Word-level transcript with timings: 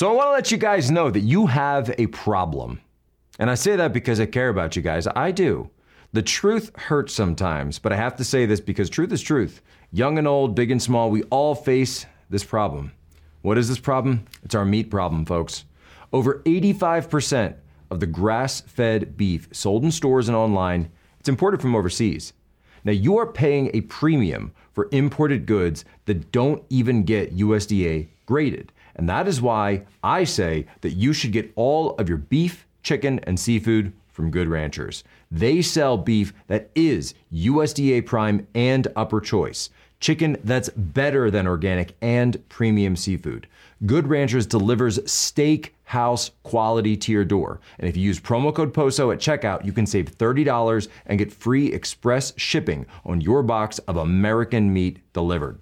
So 0.00 0.10
I 0.10 0.14
want 0.14 0.28
to 0.28 0.32
let 0.32 0.50
you 0.50 0.56
guys 0.56 0.90
know 0.90 1.10
that 1.10 1.20
you 1.20 1.44
have 1.44 1.94
a 1.98 2.06
problem. 2.06 2.80
And 3.38 3.50
I 3.50 3.54
say 3.54 3.76
that 3.76 3.92
because 3.92 4.18
I 4.18 4.24
care 4.24 4.48
about 4.48 4.74
you 4.74 4.80
guys. 4.80 5.06
I 5.14 5.30
do. 5.30 5.68
The 6.14 6.22
truth 6.22 6.74
hurts 6.74 7.12
sometimes, 7.12 7.78
but 7.78 7.92
I 7.92 7.96
have 7.96 8.16
to 8.16 8.24
say 8.24 8.46
this 8.46 8.60
because 8.60 8.88
truth 8.88 9.12
is 9.12 9.20
truth. 9.20 9.60
Young 9.92 10.16
and 10.16 10.26
old, 10.26 10.54
big 10.54 10.70
and 10.70 10.80
small, 10.80 11.10
we 11.10 11.24
all 11.24 11.54
face 11.54 12.06
this 12.30 12.42
problem. 12.42 12.92
What 13.42 13.58
is 13.58 13.68
this 13.68 13.78
problem? 13.78 14.24
It's 14.42 14.54
our 14.54 14.64
meat 14.64 14.90
problem, 14.90 15.26
folks. 15.26 15.66
Over 16.14 16.38
85% 16.46 17.56
of 17.90 18.00
the 18.00 18.06
grass 18.06 18.62
fed 18.62 19.18
beef 19.18 19.50
sold 19.52 19.84
in 19.84 19.90
stores 19.90 20.28
and 20.28 20.36
online, 20.36 20.90
it's 21.18 21.28
imported 21.28 21.60
from 21.60 21.76
overseas. 21.76 22.32
Now, 22.84 22.92
you 22.92 23.18
are 23.18 23.30
paying 23.30 23.70
a 23.74 23.82
premium 23.82 24.52
for 24.72 24.88
imported 24.92 25.44
goods 25.44 25.84
that 26.06 26.32
don't 26.32 26.64
even 26.70 27.02
get 27.02 27.36
USDA 27.36 28.08
graded. 28.24 28.72
And 29.00 29.08
that 29.08 29.26
is 29.26 29.40
why 29.40 29.84
I 30.04 30.24
say 30.24 30.66
that 30.82 30.90
you 30.90 31.14
should 31.14 31.32
get 31.32 31.50
all 31.56 31.92
of 31.92 32.06
your 32.06 32.18
beef, 32.18 32.66
chicken, 32.82 33.18
and 33.20 33.40
seafood 33.40 33.94
from 34.08 34.30
Good 34.30 34.46
Ranchers. 34.46 35.04
They 35.30 35.62
sell 35.62 35.96
beef 35.96 36.34
that 36.48 36.68
is 36.74 37.14
USDA 37.32 38.04
prime 38.04 38.46
and 38.54 38.88
upper 38.94 39.22
choice. 39.22 39.70
Chicken 40.00 40.36
that's 40.44 40.68
better 40.68 41.30
than 41.30 41.46
organic 41.46 41.94
and 42.02 42.46
premium 42.50 42.94
seafood. 42.94 43.46
Good 43.86 44.06
Ranchers 44.06 44.46
delivers 44.46 44.98
steakhouse 44.98 46.32
quality 46.42 46.94
to 46.98 47.10
your 47.10 47.24
door. 47.24 47.58
And 47.78 47.88
if 47.88 47.96
you 47.96 48.02
use 48.02 48.20
promo 48.20 48.54
code 48.54 48.74
POSO 48.74 49.12
at 49.12 49.18
checkout, 49.18 49.64
you 49.64 49.72
can 49.72 49.86
save 49.86 50.18
$30 50.18 50.88
and 51.06 51.18
get 51.18 51.32
free 51.32 51.72
express 51.72 52.34
shipping 52.36 52.84
on 53.06 53.22
your 53.22 53.42
box 53.42 53.78
of 53.78 53.96
American 53.96 54.74
meat 54.74 54.98
delivered. 55.14 55.58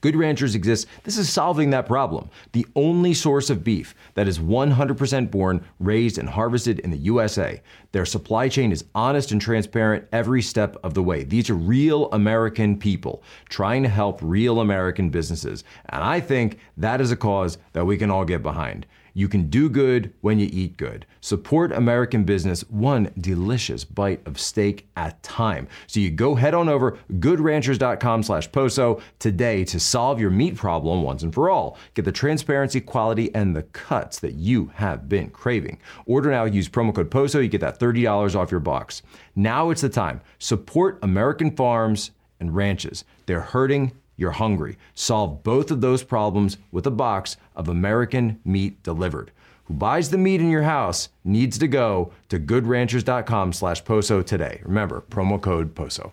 Good 0.00 0.16
Ranchers 0.16 0.54
exists. 0.54 0.86
This 1.04 1.18
is 1.18 1.28
solving 1.28 1.70
that 1.70 1.86
problem. 1.86 2.30
The 2.52 2.66
only 2.76 3.14
source 3.14 3.50
of 3.50 3.64
beef 3.64 3.94
that 4.14 4.28
is 4.28 4.38
100% 4.38 5.30
born, 5.30 5.64
raised, 5.80 6.18
and 6.18 6.28
harvested 6.28 6.80
in 6.80 6.90
the 6.90 6.98
USA. 6.98 7.62
Their 7.92 8.04
supply 8.04 8.48
chain 8.48 8.72
is 8.72 8.84
honest 8.94 9.32
and 9.32 9.40
transparent 9.40 10.06
every 10.12 10.42
step 10.42 10.76
of 10.82 10.94
the 10.94 11.02
way. 11.02 11.24
These 11.24 11.48
are 11.48 11.54
real 11.54 12.10
American 12.12 12.78
people 12.78 13.22
trying 13.48 13.82
to 13.84 13.88
help 13.88 14.20
real 14.22 14.60
American 14.60 15.10
businesses. 15.10 15.64
And 15.88 16.04
I 16.04 16.20
think 16.20 16.58
that 16.76 17.00
is 17.00 17.10
a 17.10 17.16
cause 17.16 17.58
that 17.72 17.86
we 17.86 17.96
can 17.96 18.10
all 18.10 18.24
get 18.24 18.42
behind. 18.42 18.86
You 19.16 19.28
can 19.28 19.48
do 19.48 19.70
good 19.70 20.12
when 20.20 20.38
you 20.38 20.46
eat 20.52 20.76
good. 20.76 21.06
Support 21.22 21.72
American 21.72 22.24
business 22.24 22.68
one 22.68 23.14
delicious 23.18 23.82
bite 23.82 24.20
of 24.26 24.38
steak 24.38 24.90
at 24.94 25.16
a 25.16 25.22
time. 25.22 25.68
So 25.86 26.00
you 26.00 26.10
go 26.10 26.34
head 26.34 26.52
on 26.52 26.68
over 26.68 26.98
goodranchers.com 27.14 28.24
slash 28.24 28.52
poso 28.52 29.00
today 29.18 29.64
to 29.64 29.80
solve 29.80 30.20
your 30.20 30.28
meat 30.28 30.56
problem 30.56 31.02
once 31.02 31.22
and 31.22 31.32
for 31.32 31.48
all. 31.48 31.78
Get 31.94 32.04
the 32.04 32.12
transparency, 32.12 32.78
quality, 32.78 33.34
and 33.34 33.56
the 33.56 33.62
cuts 33.62 34.18
that 34.18 34.34
you 34.34 34.70
have 34.74 35.08
been 35.08 35.30
craving. 35.30 35.80
Order 36.04 36.30
now, 36.30 36.44
use 36.44 36.68
promo 36.68 36.94
code 36.94 37.10
POSO, 37.10 37.42
you 37.42 37.48
get 37.48 37.62
that 37.62 37.80
$30 37.80 38.36
off 38.36 38.50
your 38.50 38.60
box. 38.60 39.00
Now 39.34 39.70
it's 39.70 39.80
the 39.80 39.88
time. 39.88 40.20
Support 40.40 40.98
American 41.00 41.56
farms 41.56 42.10
and 42.38 42.54
ranches. 42.54 43.06
They're 43.24 43.40
hurting 43.40 43.92
you're 44.16 44.32
hungry. 44.32 44.78
Solve 44.94 45.42
both 45.42 45.70
of 45.70 45.80
those 45.80 46.02
problems 46.02 46.58
with 46.72 46.86
a 46.86 46.90
box 46.90 47.36
of 47.54 47.68
American 47.68 48.40
meat 48.44 48.82
delivered. 48.82 49.32
Who 49.64 49.74
buys 49.74 50.10
the 50.10 50.18
meat 50.18 50.40
in 50.40 50.50
your 50.50 50.62
house 50.62 51.08
needs 51.24 51.58
to 51.58 51.68
go 51.68 52.12
to 52.28 52.38
goodranchers.com 52.38 53.52
slash 53.52 53.82
POSO 53.84 54.24
today. 54.24 54.60
Remember, 54.64 55.02
promo 55.10 55.40
code 55.40 55.74
POSO. 55.74 56.12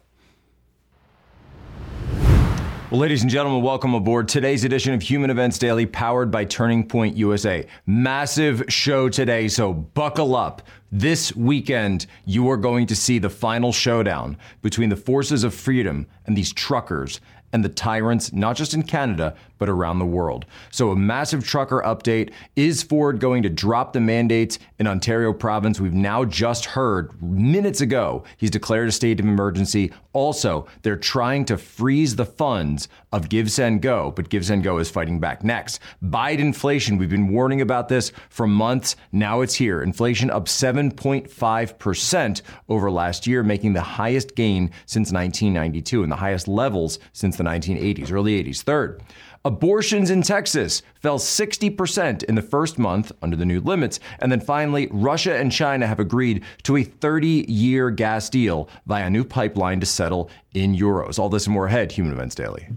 Well, 2.94 3.00
ladies 3.00 3.24
and 3.24 3.32
gentlemen, 3.32 3.64
welcome 3.64 3.96
aboard 3.96 4.28
today's 4.28 4.64
edition 4.64 4.94
of 4.94 5.02
Human 5.02 5.32
Events 5.32 5.58
Daily, 5.58 5.88
powered 5.88 6.30
by 6.30 6.46
Turning 6.46 6.88
Point 6.88 7.18
USA. 7.18 7.66
Massive 7.88 8.66
show 8.68 9.10
today, 9.10 9.48
so 9.48 9.74
buckle 9.74 10.36
up. 10.36 10.62
This 10.92 11.36
weekend, 11.36 12.06
you 12.26 12.48
are 12.52 12.58
going 12.58 12.86
to 12.86 12.96
see 12.96 13.18
the 13.18 13.32
final 13.32 13.72
showdown 13.72 14.38
between 14.62 14.90
the 14.90 14.96
forces 14.96 15.44
of 15.44 15.56
freedom 15.56 16.06
and 16.28 16.38
these 16.38 16.54
truckers 16.54 17.20
and 17.54 17.64
the 17.64 17.70
tyrants, 17.70 18.34
not 18.34 18.58
just 18.58 18.74
in 18.74 18.84
Canada, 18.84 19.36
but 19.64 19.70
around 19.70 19.98
the 19.98 20.06
world. 20.06 20.46
So, 20.72 20.92
a 20.92 20.96
massive 20.98 21.46
trucker 21.46 21.82
update. 21.86 22.34
Is 22.58 22.84
Ford 22.84 23.22
going 23.22 23.44
to 23.44 23.50
drop 23.50 23.94
the 23.94 24.02
mandates 24.02 24.60
in 24.78 24.88
Ontario 24.88 25.32
province? 25.32 25.80
We've 25.80 25.94
now 25.94 26.26
just 26.26 26.66
heard 26.66 27.14
minutes 27.24 27.80
ago 27.80 28.26
he's 28.36 28.52
declared 28.52 28.90
a 28.90 28.92
state 28.92 29.22
of 29.22 29.26
emergency. 29.26 29.94
Also, 30.12 30.68
they're 30.82 30.98
trying 30.98 31.46
to 31.46 31.58
freeze 31.58 32.18
the 32.18 32.26
funds 32.26 32.90
of 33.14 33.30
Give 33.30 33.50
Send 33.50 33.82
Go, 33.82 34.12
but 34.12 34.28
Give 34.28 34.46
Send 34.46 34.66
Go 34.66 34.80
is 34.80 34.90
fighting 34.90 35.22
back. 35.22 35.46
Next, 35.46 35.80
Biden 36.04 36.40
inflation. 36.40 36.98
We've 36.98 37.10
been 37.10 37.30
warning 37.30 37.62
about 37.62 37.88
this 37.88 38.12
for 38.30 38.46
months. 38.46 38.98
Now 39.14 39.40
it's 39.40 39.56
here. 39.56 39.82
Inflation 39.82 40.30
up 40.30 40.48
7.5% 40.48 42.42
over 42.68 42.92
last 42.92 43.26
year, 43.26 43.44
making 43.44 43.72
the 43.72 43.82
highest 43.82 44.36
gain 44.36 44.72
since 44.86 45.14
1992 45.14 46.04
and 46.04 46.12
the 46.12 46.18
highest 46.18 46.50
levels 46.50 47.00
since 47.14 47.38
the 47.38 47.46
1980s, 47.46 48.12
early 48.12 48.44
80s. 48.44 48.62
Third, 48.62 49.02
Abortions 49.46 50.10
in 50.10 50.22
Texas 50.22 50.82
fell 51.02 51.20
60% 51.20 52.24
in 52.24 52.36
the 52.36 52.42
first 52.42 52.80
month 52.80 53.12
under 53.22 53.36
the 53.36 53.44
new 53.44 53.60
limits. 53.60 54.00
And 54.20 54.32
then 54.32 54.40
finally, 54.40 54.88
Russia 54.90 55.36
and 55.36 55.52
China 55.52 55.86
have 55.86 56.00
agreed 56.00 56.46
to 56.64 56.78
a 56.78 56.84
30 56.86 57.44
year 57.50 57.92
gas 57.92 58.30
deal 58.30 58.70
via 58.86 59.08
a 59.08 59.10
new 59.10 59.26
pipeline 59.26 59.82
to 59.82 59.86
settle 59.86 60.30
in 60.54 60.74
euros. 60.74 61.20
All 61.20 61.28
this 61.28 61.46
and 61.46 61.54
more 61.54 61.66
ahead, 61.66 61.92
Human 61.92 62.14
Events 62.14 62.36
Daily. 62.36 62.70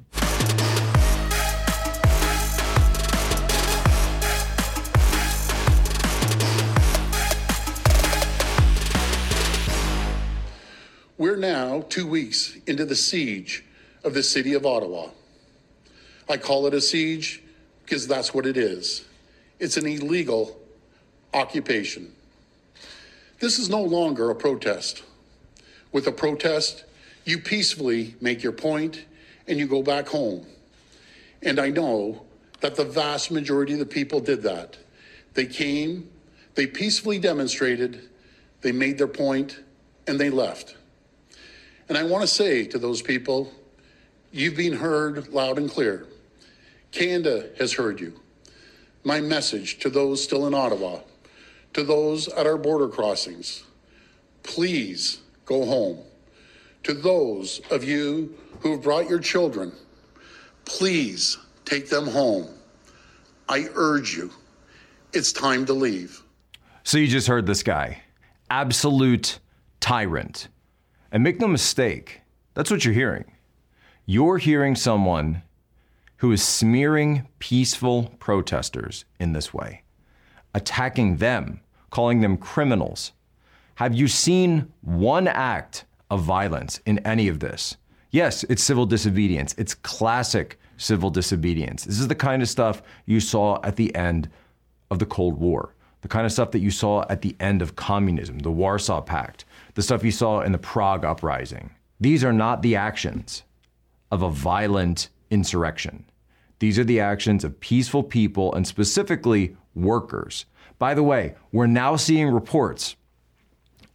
We're 11.17 11.37
now 11.37 11.85
two 11.89 12.09
weeks 12.09 12.59
into 12.67 12.85
the 12.85 12.97
siege 12.97 13.65
of 14.03 14.15
the 14.15 14.25
city 14.25 14.53
of 14.53 14.67
Ottawa. 14.67 15.11
I 16.29 16.37
call 16.37 16.67
it 16.67 16.75
a 16.75 16.81
siege 16.81 17.43
because 17.85 18.07
that's 18.07 18.35
what 18.35 18.47
it 18.47 18.57
is. 18.57 19.05
It's 19.59 19.77
an 19.77 19.87
illegal 19.87 20.59
occupation. 21.33 22.13
This 23.39 23.59
is 23.59 23.69
no 23.69 23.83
longer 23.83 24.31
a 24.31 24.35
protest. 24.35 25.03
With 25.93 26.07
a 26.07 26.13
protest, 26.13 26.85
you 27.25 27.39
peacefully 27.39 28.15
make 28.21 28.43
your 28.43 28.53
point 28.53 29.05
and 29.47 29.59
you 29.59 29.67
go 29.67 29.83
back 29.83 30.09
home. 30.09 30.47
And 31.43 31.59
I 31.59 31.69
know 31.69 32.23
that 32.61 32.75
the 32.75 32.85
vast 32.85 33.31
majority 33.31 33.75
of 33.75 33.79
the 33.79 33.87
people 33.87 34.21
did 34.21 34.43
that. 34.43 34.77
They 35.35 35.47
came, 35.47 36.09
they 36.55 36.67
peacefully 36.67 37.19
demonstrated, 37.19 38.09
they 38.63 38.73
made 38.73 38.99
their 38.99 39.07
point, 39.07 39.61
and 40.07 40.19
they 40.19 40.31
left. 40.31 40.77
And 41.89 41.97
I 41.97 42.03
want 42.03 42.23
to 42.23 42.27
say 42.27 42.65
to 42.67 42.79
those 42.79 43.03
people, 43.03 43.53
you've 44.33 44.57
been 44.57 44.73
heard 44.73 45.29
loud 45.29 45.59
and 45.59 45.71
clear. 45.71 46.07
Canada 46.97 47.51
has 47.59 47.75
heard 47.75 48.01
you. 48.01 48.19
My 49.05 49.21
message 49.21 49.81
to 49.81 49.91
those 49.91 50.25
still 50.25 50.47
in 50.47 50.55
Ottawa, 50.55 51.01
to 51.75 51.85
those 51.85 52.27
at 52.29 52.47
our 52.47 52.57
border 52.57 52.89
crossings, 52.89 53.65
please 54.43 55.19
go 55.45 55.67
home. 55.67 55.99
To 56.85 56.95
those 56.95 57.61
of 57.71 57.85
you 57.85 58.35
who 58.61 58.71
have 58.73 58.83
brought 58.83 59.11
your 59.11 59.19
children, 59.19 59.73
please 60.65 61.37
take 61.67 61.91
them 61.91 62.07
home. 62.07 62.49
I 63.47 63.69
urge 63.75 64.17
you, 64.17 64.31
it's 65.13 65.33
time 65.33 65.67
to 65.67 65.75
leave. 65.75 66.23
So 66.83 66.97
you 66.97 67.09
just 67.09 67.29
heard 67.29 67.45
this 67.45 67.63
guy, 67.63 68.01
absolute 68.49 69.39
tyrant. 69.81 70.49
And 71.13 71.23
make 71.23 71.41
no 71.41 71.47
mistake, 71.47 72.23
that's 72.55 72.71
what 72.71 72.87
you're 72.87 72.95
hearing. 72.95 73.31
You're 74.07 74.39
hearing 74.39 74.75
someone 74.75 75.43
who 76.19 76.33
is 76.33 76.43
smearing 76.43 77.27
peaceful 77.39 78.15
protesters 78.19 79.05
in 79.21 79.33
this 79.33 79.53
way, 79.53 79.83
attacking 80.55 81.17
them, 81.17 81.61
calling 81.91 82.21
them 82.21 82.37
criminals. 82.37 83.13
Have 83.77 83.95
you 83.95 84.09
seen 84.09 84.73
one 84.81 85.29
act 85.29 85.85
of 86.11 86.23
violence 86.23 86.81
in 86.87 86.99
any 87.01 87.29
of 87.29 87.41
this? 87.41 87.77
Yes, 88.11 88.45
it's 88.45 88.63
civil 88.63 88.87
disobedience. 88.87 89.55
It's 89.59 89.75
classic 89.75 90.59
civil 90.79 91.11
disobedience. 91.11 91.85
This 91.85 92.01
is 92.01 92.09
the 92.09 92.15
kind 92.15 92.41
of 92.41 92.49
stuff 92.49 92.83
you 93.05 93.21
saw 93.21 93.61
at 93.63 93.77
the 93.77 93.95
end 93.95 94.31
of 94.91 94.99
the 94.99 95.07
Cold 95.07 95.39
War, 95.39 95.75
the 96.01 96.09
kind 96.09 96.25
of 96.25 96.33
stuff 96.33 96.51
that 96.53 96.61
you 96.61 96.71
saw 96.71 97.05
at 97.11 97.23
the 97.23 97.37
end 97.41 97.61
of 97.61 97.77
communism, 97.77 98.39
the 98.39 98.51
Warsaw 98.51 99.01
Pact, 99.03 99.45
the 99.75 99.83
stuff 99.83 100.05
you 100.05 100.13
saw 100.13 100.41
in 100.41 100.53
the 100.53 100.59
Prague 100.59 101.05
Uprising. 101.05 101.71
These 102.01 102.25
are 102.25 102.33
not 102.33 102.63
the 102.63 102.77
actions 102.77 103.43
of 104.11 104.23
a 104.23 104.31
violent 104.31 105.09
insurrection. 105.31 106.05
These 106.59 106.79
are 106.79 106.85
the 106.85 107.01
actions 107.01 107.45
of 107.45 107.61
peaceful 107.61 108.03
people 108.03 108.55
and 108.55 108.67
specifically 108.67 109.57
workers. 109.75 110.47
By 110.79 110.95
the 110.95 111.03
way, 111.03 111.35
we're 111.53 111.67
now 111.67 111.97
seeing 111.97 112.29
reports 112.31 112.97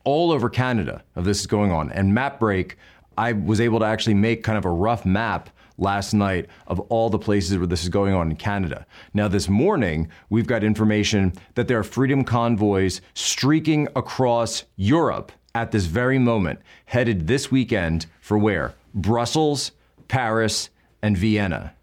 all 0.04 0.32
over 0.32 0.50
Canada 0.50 1.04
of 1.16 1.26
this 1.26 1.40
is 1.40 1.48
going 1.48 1.72
on. 1.72 1.92
And 1.92 2.14
MapBreak, 2.14 2.74
I 3.18 3.34
was 3.34 3.62
able 3.62 3.80
to 3.80 3.86
actually 3.86 4.16
make 4.16 4.44
kind 4.44 4.58
of 4.58 4.66
a 4.66 4.72
rough 4.72 5.06
map 5.06 5.50
last 5.78 6.14
night 6.14 6.48
of 6.68 6.80
all 6.80 7.10
the 7.10 7.20
places 7.20 7.58
where 7.58 7.68
this 7.68 7.84
is 7.84 7.90
going 7.90 8.14
on 8.14 8.30
in 8.30 8.36
Canada. 8.36 8.86
Now, 9.14 9.28
this 9.28 9.50
morning, 9.50 10.10
we've 10.30 10.48
got 10.48 10.64
information 10.64 11.34
that 11.56 11.68
there 11.68 11.80
are 11.80 11.84
freedom 11.84 12.24
convoys 12.24 13.02
streaking 13.14 13.88
across 13.96 14.64
Europe 14.76 15.32
at 15.54 15.72
this 15.72 15.86
very 15.86 16.20
moment, 16.20 16.60
headed 16.86 17.28
this 17.28 17.52
weekend 17.52 18.06
for 18.22 18.38
where? 18.38 18.74
Brussels, 18.94 19.72
Paris, 20.08 20.70
and 21.02 21.18
Vienna. 21.18 21.74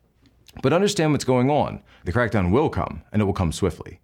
But 0.63 0.73
understand 0.73 1.13
what's 1.13 1.25
going 1.25 1.51
on. 1.51 1.83
The 2.05 2.13
crackdown 2.13 2.51
will 2.51 2.69
come, 2.69 3.03
and 3.13 3.23
it 3.23 3.25
will 3.25 3.33
come 3.33 3.53
swiftly. 3.53 4.01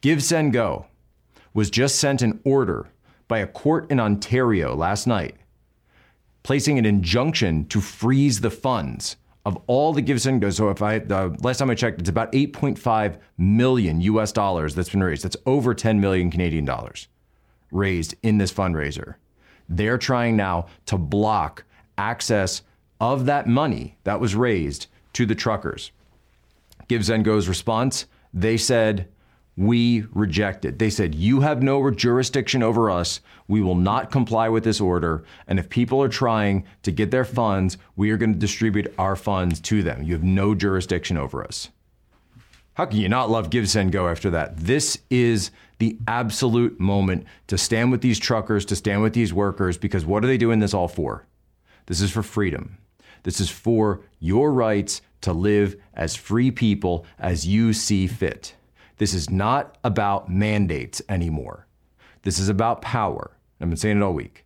Give, 0.00 0.22
Send, 0.22 0.52
Go 0.52 0.86
was 1.54 1.70
just 1.70 1.96
sent 1.96 2.20
an 2.22 2.38
order 2.44 2.86
by 3.28 3.38
a 3.38 3.46
court 3.46 3.90
in 3.90 3.98
Ontario 3.98 4.74
last 4.74 5.06
night, 5.06 5.36
placing 6.42 6.78
an 6.78 6.84
injunction 6.84 7.64
to 7.66 7.80
freeze 7.80 8.40
the 8.40 8.50
funds 8.50 9.16
of 9.46 9.56
all 9.66 9.92
the 9.92 10.02
Give, 10.02 10.20
Send, 10.20 10.42
Go. 10.42 10.50
So 10.50 10.68
if 10.68 10.82
I, 10.82 10.98
the 10.98 11.36
last 11.40 11.58
time 11.58 11.70
I 11.70 11.74
checked, 11.74 12.00
it's 12.00 12.10
about 12.10 12.30
8.5 12.32 13.18
million 13.38 14.00
US 14.02 14.32
dollars 14.32 14.74
that's 14.74 14.90
been 14.90 15.02
raised. 15.02 15.24
That's 15.24 15.36
over 15.46 15.74
10 15.74 15.98
million 15.98 16.30
Canadian 16.30 16.64
dollars 16.64 17.08
raised 17.70 18.14
in 18.22 18.38
this 18.38 18.52
fundraiser. 18.52 19.14
They're 19.68 19.98
trying 19.98 20.36
now 20.36 20.66
to 20.86 20.98
block 20.98 21.64
access 21.98 22.62
of 23.00 23.26
that 23.26 23.48
money 23.48 23.96
that 24.04 24.20
was 24.20 24.34
raised 24.34 24.86
to 25.16 25.26
the 25.26 25.34
truckers. 25.34 25.92
Give 26.88 27.04
Send 27.04 27.24
Go's 27.24 27.48
response, 27.48 28.06
they 28.34 28.56
said, 28.56 29.08
we 29.56 30.04
rejected. 30.12 30.78
They 30.78 30.90
said, 30.90 31.14
You 31.14 31.40
have 31.40 31.62
no 31.62 31.90
jurisdiction 31.90 32.62
over 32.62 32.90
us. 32.90 33.20
We 33.48 33.62
will 33.62 33.74
not 33.74 34.10
comply 34.10 34.50
with 34.50 34.64
this 34.64 34.78
order. 34.78 35.24
And 35.48 35.58
if 35.58 35.70
people 35.70 36.02
are 36.02 36.10
trying 36.10 36.66
to 36.82 36.92
get 36.92 37.10
their 37.10 37.24
funds, 37.24 37.78
we 37.96 38.10
are 38.10 38.18
going 38.18 38.34
to 38.34 38.38
distribute 38.38 38.92
our 38.98 39.16
funds 39.16 39.58
to 39.62 39.82
them. 39.82 40.02
You 40.02 40.12
have 40.12 40.22
no 40.22 40.54
jurisdiction 40.54 41.16
over 41.16 41.42
us. 41.42 41.70
How 42.74 42.84
can 42.84 42.98
you 42.98 43.08
not 43.08 43.30
love 43.30 43.48
Give 43.48 43.66
Send 43.66 43.92
Go 43.92 44.08
after 44.08 44.28
that? 44.30 44.58
This 44.58 44.98
is 45.08 45.50
the 45.78 45.96
absolute 46.06 46.78
moment 46.78 47.24
to 47.46 47.56
stand 47.56 47.90
with 47.90 48.02
these 48.02 48.18
truckers, 48.18 48.66
to 48.66 48.76
stand 48.76 49.00
with 49.00 49.14
these 49.14 49.32
workers, 49.32 49.78
because 49.78 50.04
what 50.04 50.22
are 50.22 50.26
they 50.26 50.36
doing 50.36 50.58
this 50.58 50.74
all 50.74 50.88
for? 50.88 51.24
This 51.86 52.02
is 52.02 52.10
for 52.10 52.22
freedom. 52.22 52.76
This 53.22 53.40
is 53.40 53.50
for 53.50 54.02
your 54.20 54.52
rights 54.52 55.00
to 55.22 55.32
live 55.32 55.76
as 55.94 56.14
free 56.14 56.50
people 56.50 57.06
as 57.18 57.46
you 57.46 57.72
see 57.72 58.06
fit. 58.06 58.54
This 58.98 59.12
is 59.12 59.30
not 59.30 59.76
about 59.84 60.30
mandates 60.30 61.02
anymore. 61.08 61.66
This 62.22 62.38
is 62.38 62.48
about 62.48 62.82
power. 62.82 63.36
I've 63.60 63.68
been 63.68 63.76
saying 63.76 63.98
it 63.98 64.02
all 64.02 64.14
week. 64.14 64.44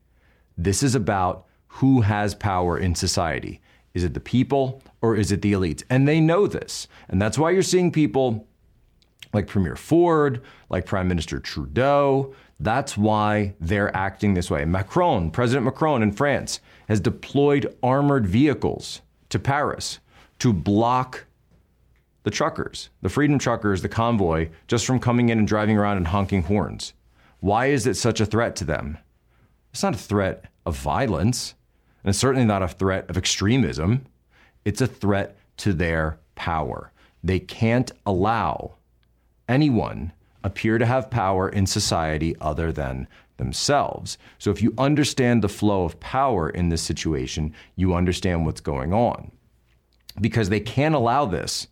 This 0.56 0.82
is 0.82 0.94
about 0.94 1.46
who 1.68 2.02
has 2.02 2.34
power 2.34 2.78
in 2.78 2.94
society. 2.94 3.60
Is 3.94 4.04
it 4.04 4.14
the 4.14 4.20
people 4.20 4.82
or 5.00 5.16
is 5.16 5.32
it 5.32 5.42
the 5.42 5.52
elites? 5.52 5.82
And 5.88 6.06
they 6.06 6.20
know 6.20 6.46
this. 6.46 6.88
And 7.08 7.20
that's 7.20 7.38
why 7.38 7.50
you're 7.50 7.62
seeing 7.62 7.90
people 7.90 8.46
like 9.32 9.46
Premier 9.46 9.76
Ford, 9.76 10.42
like 10.68 10.86
Prime 10.86 11.08
Minister 11.08 11.38
Trudeau. 11.38 12.34
That's 12.58 12.96
why 12.96 13.54
they're 13.60 13.94
acting 13.96 14.34
this 14.34 14.50
way. 14.50 14.64
Macron, 14.64 15.30
President 15.30 15.64
Macron 15.64 16.02
in 16.02 16.12
France, 16.12 16.60
has 16.88 17.00
deployed 17.00 17.74
armored 17.82 18.26
vehicles 18.26 19.00
to 19.30 19.38
Paris 19.38 20.00
to 20.40 20.52
block 20.52 21.26
the 22.22 22.30
truckers, 22.30 22.90
the 23.00 23.08
freedom 23.08 23.38
truckers, 23.38 23.82
the 23.82 23.88
convoy, 23.88 24.48
just 24.66 24.84
from 24.84 24.98
coming 24.98 25.28
in 25.30 25.38
and 25.38 25.48
driving 25.48 25.78
around 25.78 25.96
and 25.96 26.08
honking 26.08 26.42
horns. 26.42 26.92
Why 27.40 27.66
is 27.66 27.86
it 27.86 27.94
such 27.94 28.20
a 28.20 28.26
threat 28.26 28.56
to 28.56 28.64
them? 28.64 28.98
It's 29.72 29.82
not 29.82 29.94
a 29.94 29.98
threat 29.98 30.44
of 30.66 30.76
violence, 30.76 31.54
and 32.02 32.10
it's 32.10 32.18
certainly 32.18 32.46
not 32.46 32.62
a 32.62 32.68
threat 32.68 33.08
of 33.08 33.16
extremism. 33.16 34.04
It's 34.64 34.80
a 34.80 34.86
threat 34.86 35.38
to 35.58 35.72
their 35.72 36.18
power. 36.34 36.92
They 37.22 37.38
can't 37.38 37.90
allow 38.04 38.74
anyone 39.48 40.12
appear 40.44 40.78
to 40.78 40.86
have 40.86 41.10
power 41.10 41.48
in 41.48 41.66
society 41.66 42.34
other 42.40 42.72
than 42.72 43.06
themselves. 43.36 44.18
So 44.38 44.50
if 44.50 44.62
you 44.62 44.74
understand 44.78 45.42
the 45.42 45.48
flow 45.48 45.84
of 45.84 46.00
power 46.00 46.50
in 46.50 46.68
this 46.68 46.82
situation, 46.82 47.54
you 47.76 47.94
understand 47.94 48.44
what's 48.44 48.60
going 48.60 48.92
on. 48.92 49.32
Because 50.20 50.48
they 50.48 50.60
can't 50.60 50.94
allow 50.94 51.24
this 51.24 51.68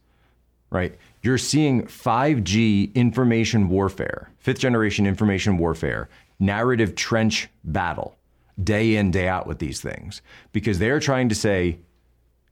right? 0.70 0.96
You're 1.22 1.38
seeing 1.38 1.84
5G 1.84 2.94
information 2.94 3.68
warfare, 3.68 4.30
fifth 4.38 4.58
generation 4.58 5.06
information 5.06 5.58
warfare, 5.58 6.08
narrative 6.38 6.94
trench 6.94 7.48
battle, 7.64 8.16
day 8.62 8.96
in, 8.96 9.10
day 9.10 9.28
out 9.28 9.46
with 9.46 9.58
these 9.58 9.80
things, 9.80 10.22
because 10.52 10.78
they're 10.78 11.00
trying 11.00 11.28
to 11.28 11.34
say, 11.34 11.78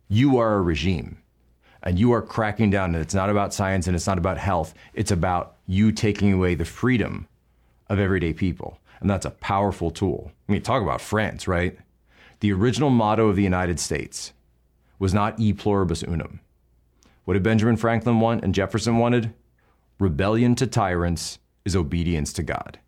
you 0.09 0.39
are 0.39 0.55
a 0.55 0.63
regime 0.63 1.19
and 1.83 1.99
you 1.99 2.13
are 2.13 2.23
cracking 2.23 2.71
down. 2.71 2.95
And 2.95 3.03
it's 3.03 3.15
not 3.15 3.31
about 3.31 3.55
science 3.55 3.87
and 3.87 3.95
it's 3.95 4.07
not 4.07 4.19
about 4.19 4.39
health. 4.39 4.75
It's 4.95 5.11
about 5.11 5.57
you 5.67 5.93
taking 5.93 6.33
away 6.33 6.55
the 6.55 6.65
freedom 6.65 7.27
of 7.89 7.99
everyday 7.99 8.33
people. 8.33 8.79
And 9.01 9.11
that's 9.11 9.27
a 9.27 9.31
powerful 9.31 9.91
tool. 9.91 10.31
I 10.49 10.53
mean, 10.53 10.63
talk 10.63 10.83
about 10.83 11.01
France, 11.01 11.47
right? 11.47 11.77
The 12.41 12.53
original 12.53 12.91
motto 12.91 13.29
of 13.29 13.37
the 13.37 13.43
United 13.43 13.79
States 13.81 14.33
was 14.99 15.15
not 15.15 15.39
e 15.39 15.53
pluribus 15.53 16.03
unum. 16.03 16.41
What 17.25 17.35
did 17.35 17.43
Benjamin 17.43 17.77
Franklin 17.77 18.21
want 18.21 18.45
and 18.45 18.55
Jefferson 18.55 18.99
wanted? 18.99 19.35
Rebellion 19.99 20.55
to 20.57 20.67
tyrants 20.67 21.39
is 21.65 21.75
obedience 21.75 22.33
to 22.35 22.43
God. 22.43 22.79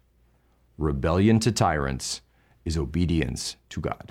Rebellion 0.76 1.40
to 1.40 1.50
tyrants 1.50 2.20
is 2.64 2.76
obedience 2.76 3.56
to 3.70 3.80
God. 3.80 4.10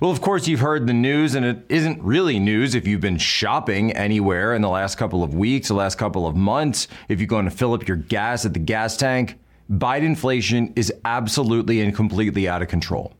Well, 0.00 0.10
of 0.10 0.20
course, 0.20 0.48
you've 0.48 0.58
heard 0.58 0.88
the 0.88 0.92
news, 0.92 1.36
and 1.36 1.46
it 1.46 1.64
isn't 1.68 2.02
really 2.02 2.40
news 2.40 2.74
if 2.74 2.88
you've 2.88 3.00
been 3.00 3.18
shopping 3.18 3.92
anywhere 3.92 4.52
in 4.52 4.60
the 4.60 4.68
last 4.68 4.98
couple 4.98 5.22
of 5.22 5.32
weeks, 5.32 5.68
the 5.68 5.74
last 5.74 5.96
couple 5.96 6.26
of 6.26 6.34
months, 6.34 6.88
if 7.08 7.20
you're 7.20 7.28
going 7.28 7.44
to 7.44 7.52
fill 7.52 7.72
up 7.72 7.86
your 7.86 7.96
gas 7.96 8.44
at 8.44 8.52
the 8.52 8.58
gas 8.58 8.96
tank. 8.96 9.38
Biden 9.70 10.02
inflation 10.02 10.72
is 10.74 10.92
absolutely 11.04 11.80
and 11.80 11.94
completely 11.94 12.48
out 12.48 12.62
of 12.62 12.68
control. 12.68 13.14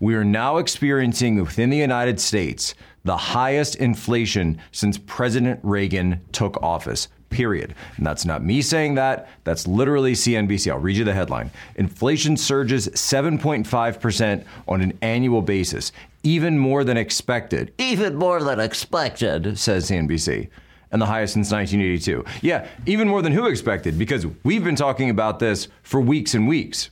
We 0.00 0.14
are 0.14 0.24
now 0.24 0.58
experiencing 0.58 1.40
within 1.40 1.70
the 1.70 1.76
United 1.76 2.20
States 2.20 2.74
the 3.04 3.16
highest 3.16 3.76
inflation 3.76 4.60
since 4.72 4.98
President 4.98 5.60
Reagan 5.62 6.20
took 6.32 6.60
office. 6.62 7.08
Period. 7.30 7.74
And 7.96 8.06
that's 8.06 8.24
not 8.24 8.44
me 8.44 8.62
saying 8.62 8.94
that. 8.94 9.28
That's 9.44 9.66
literally 9.66 10.12
CNBC. 10.12 10.70
I'll 10.70 10.78
read 10.78 10.96
you 10.96 11.04
the 11.04 11.12
headline. 11.12 11.50
Inflation 11.74 12.36
surges 12.36 12.88
7.5% 12.88 14.44
on 14.68 14.80
an 14.80 14.98
annual 15.02 15.42
basis, 15.42 15.92
even 16.22 16.58
more 16.58 16.84
than 16.84 16.96
expected. 16.96 17.72
Even 17.78 18.14
more 18.14 18.42
than 18.42 18.60
expected, 18.60 19.58
says 19.58 19.90
CNBC 19.90 20.48
and 20.92 21.02
the 21.02 21.06
highest 21.06 21.34
since 21.34 21.50
1982. 21.50 22.24
Yeah, 22.42 22.68
even 22.86 23.08
more 23.08 23.22
than 23.22 23.32
who 23.32 23.46
expected, 23.46 23.98
because 23.98 24.26
we've 24.44 24.64
been 24.64 24.76
talking 24.76 25.10
about 25.10 25.38
this 25.38 25.68
for 25.82 26.00
weeks 26.00 26.34
and 26.34 26.46
weeks. 26.46 26.90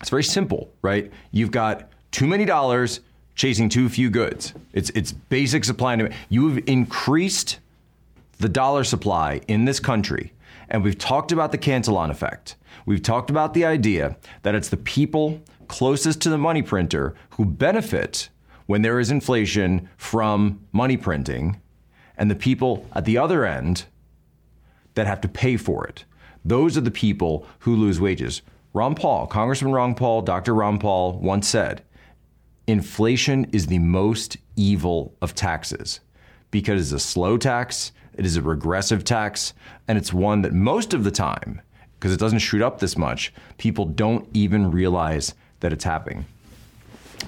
It's 0.00 0.10
very 0.10 0.24
simple, 0.24 0.72
right? 0.82 1.12
You've 1.30 1.52
got 1.52 1.91
too 2.12 2.26
many 2.26 2.44
dollars 2.44 3.00
chasing 3.34 3.68
too 3.68 3.88
few 3.88 4.10
goods. 4.10 4.54
It's 4.72 4.90
it's 4.90 5.12
basic 5.12 5.64
supply 5.64 5.94
and 5.94 6.00
demand. 6.00 6.16
You've 6.28 6.68
increased 6.68 7.58
the 8.38 8.48
dollar 8.48 8.84
supply 8.84 9.40
in 9.48 9.64
this 9.64 9.80
country, 9.80 10.32
and 10.68 10.84
we've 10.84 10.98
talked 10.98 11.32
about 11.32 11.50
the 11.50 11.58
Cantillon 11.58 12.10
effect. 12.10 12.56
We've 12.86 13.02
talked 13.02 13.30
about 13.30 13.54
the 13.54 13.64
idea 13.64 14.16
that 14.42 14.54
it's 14.54 14.68
the 14.68 14.76
people 14.76 15.40
closest 15.68 16.20
to 16.20 16.30
the 16.30 16.38
money 16.38 16.62
printer 16.62 17.14
who 17.30 17.44
benefit 17.44 18.28
when 18.66 18.82
there 18.82 19.00
is 19.00 19.10
inflation 19.10 19.88
from 19.96 20.60
money 20.72 20.96
printing, 20.96 21.60
and 22.16 22.30
the 22.30 22.34
people 22.34 22.86
at 22.92 23.04
the 23.04 23.18
other 23.18 23.44
end 23.44 23.84
that 24.94 25.06
have 25.06 25.20
to 25.20 25.28
pay 25.28 25.56
for 25.56 25.86
it. 25.86 26.04
Those 26.44 26.76
are 26.76 26.82
the 26.82 26.90
people 26.90 27.46
who 27.60 27.74
lose 27.74 28.00
wages. 28.00 28.42
Ron 28.74 28.94
Paul, 28.94 29.26
Congressman 29.26 29.72
Ron 29.72 29.94
Paul, 29.94 30.22
Dr. 30.22 30.54
Ron 30.54 30.78
Paul 30.78 31.12
once 31.14 31.48
said, 31.48 31.82
inflation 32.66 33.44
is 33.52 33.66
the 33.66 33.78
most 33.78 34.36
evil 34.56 35.14
of 35.20 35.34
taxes 35.34 36.00
because 36.50 36.92
it's 36.92 37.02
a 37.02 37.04
slow 37.04 37.36
tax, 37.36 37.92
it 38.14 38.26
is 38.26 38.36
a 38.36 38.42
regressive 38.42 39.04
tax, 39.04 39.54
and 39.88 39.96
it's 39.96 40.12
one 40.12 40.42
that 40.42 40.52
most 40.52 40.94
of 40.94 41.02
the 41.02 41.10
time, 41.10 41.60
because 41.98 42.12
it 42.12 42.20
doesn't 42.20 42.40
shoot 42.40 42.62
up 42.62 42.78
this 42.78 42.96
much, 42.96 43.32
people 43.58 43.86
don't 43.86 44.28
even 44.34 44.70
realize 44.70 45.34
that 45.60 45.72
it's 45.72 45.84
happening. 45.84 46.24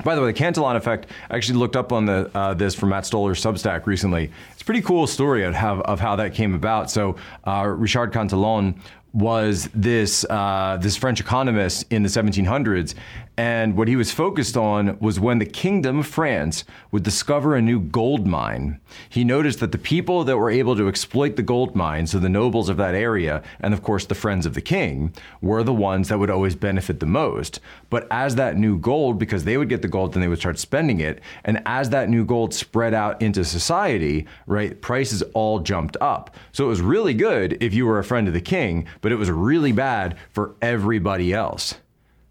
By 0.04 0.14
the 0.14 0.20
way, 0.20 0.26
the 0.26 0.32
Cantillon 0.32 0.76
effect, 0.76 1.06
I 1.30 1.36
actually 1.36 1.58
looked 1.58 1.76
up 1.76 1.92
on 1.92 2.04
the, 2.04 2.30
uh, 2.34 2.54
this 2.54 2.74
from 2.74 2.88
Matt 2.90 3.04
Stoller's 3.04 3.42
Substack 3.42 3.86
recently. 3.86 4.30
It's 4.52 4.62
a 4.62 4.64
pretty 4.64 4.82
cool 4.82 5.06
story 5.06 5.44
of 5.44 5.54
how, 5.54 5.80
of 5.82 6.00
how 6.00 6.16
that 6.16 6.34
came 6.34 6.54
about. 6.54 6.90
So, 6.90 7.16
uh, 7.46 7.64
Richard 7.66 8.12
Cantillon 8.12 8.80
was 9.14 9.70
this 9.72 10.26
uh, 10.28 10.76
this 10.80 10.96
French 10.96 11.20
economist 11.20 11.86
in 11.90 12.02
the 12.02 12.08
1700s, 12.08 12.94
And 13.36 13.76
what 13.76 13.88
he 13.88 13.96
was 13.96 14.12
focused 14.12 14.56
on 14.56 14.96
was 15.00 15.18
when 15.18 15.40
the 15.40 15.46
Kingdom 15.46 15.98
of 15.98 16.06
France 16.06 16.64
would 16.92 17.02
discover 17.02 17.56
a 17.56 17.62
new 17.62 17.80
gold 17.80 18.28
mine. 18.28 18.78
He 19.08 19.24
noticed 19.24 19.58
that 19.58 19.72
the 19.72 19.78
people 19.78 20.22
that 20.22 20.36
were 20.36 20.50
able 20.50 20.76
to 20.76 20.86
exploit 20.86 21.34
the 21.34 21.42
gold 21.42 21.74
mine, 21.74 22.06
so 22.06 22.20
the 22.20 22.28
nobles 22.28 22.68
of 22.68 22.76
that 22.76 22.94
area, 22.94 23.42
and 23.58 23.74
of 23.74 23.82
course 23.82 24.06
the 24.06 24.14
friends 24.14 24.46
of 24.46 24.54
the 24.54 24.60
king, 24.60 25.12
were 25.40 25.64
the 25.64 25.74
ones 25.74 26.08
that 26.08 26.18
would 26.20 26.30
always 26.30 26.54
benefit 26.54 27.00
the 27.00 27.06
most. 27.06 27.58
But 27.90 28.06
as 28.08 28.36
that 28.36 28.56
new 28.56 28.78
gold, 28.78 29.18
because 29.18 29.42
they 29.42 29.56
would 29.56 29.68
get 29.68 29.82
the 29.82 29.88
gold, 29.88 30.12
then 30.12 30.20
they 30.20 30.28
would 30.28 30.38
start 30.38 30.60
spending 30.60 31.00
it. 31.00 31.20
And 31.44 31.60
as 31.66 31.90
that 31.90 32.08
new 32.08 32.24
gold 32.24 32.54
spread 32.54 32.94
out 32.94 33.20
into 33.20 33.44
society, 33.44 34.26
right, 34.46 34.80
prices 34.80 35.22
all 35.34 35.58
jumped 35.58 35.96
up. 36.00 36.36
So 36.52 36.66
it 36.66 36.68
was 36.68 36.80
really 36.80 37.14
good 37.14 37.58
if 37.60 37.74
you 37.74 37.84
were 37.84 37.98
a 37.98 38.04
friend 38.04 38.28
of 38.28 38.34
the 38.34 38.40
king, 38.40 38.86
but 39.00 39.10
it 39.10 39.16
was 39.16 39.30
really 39.30 39.72
bad 39.72 40.16
for 40.30 40.54
everybody 40.62 41.32
else. 41.32 41.74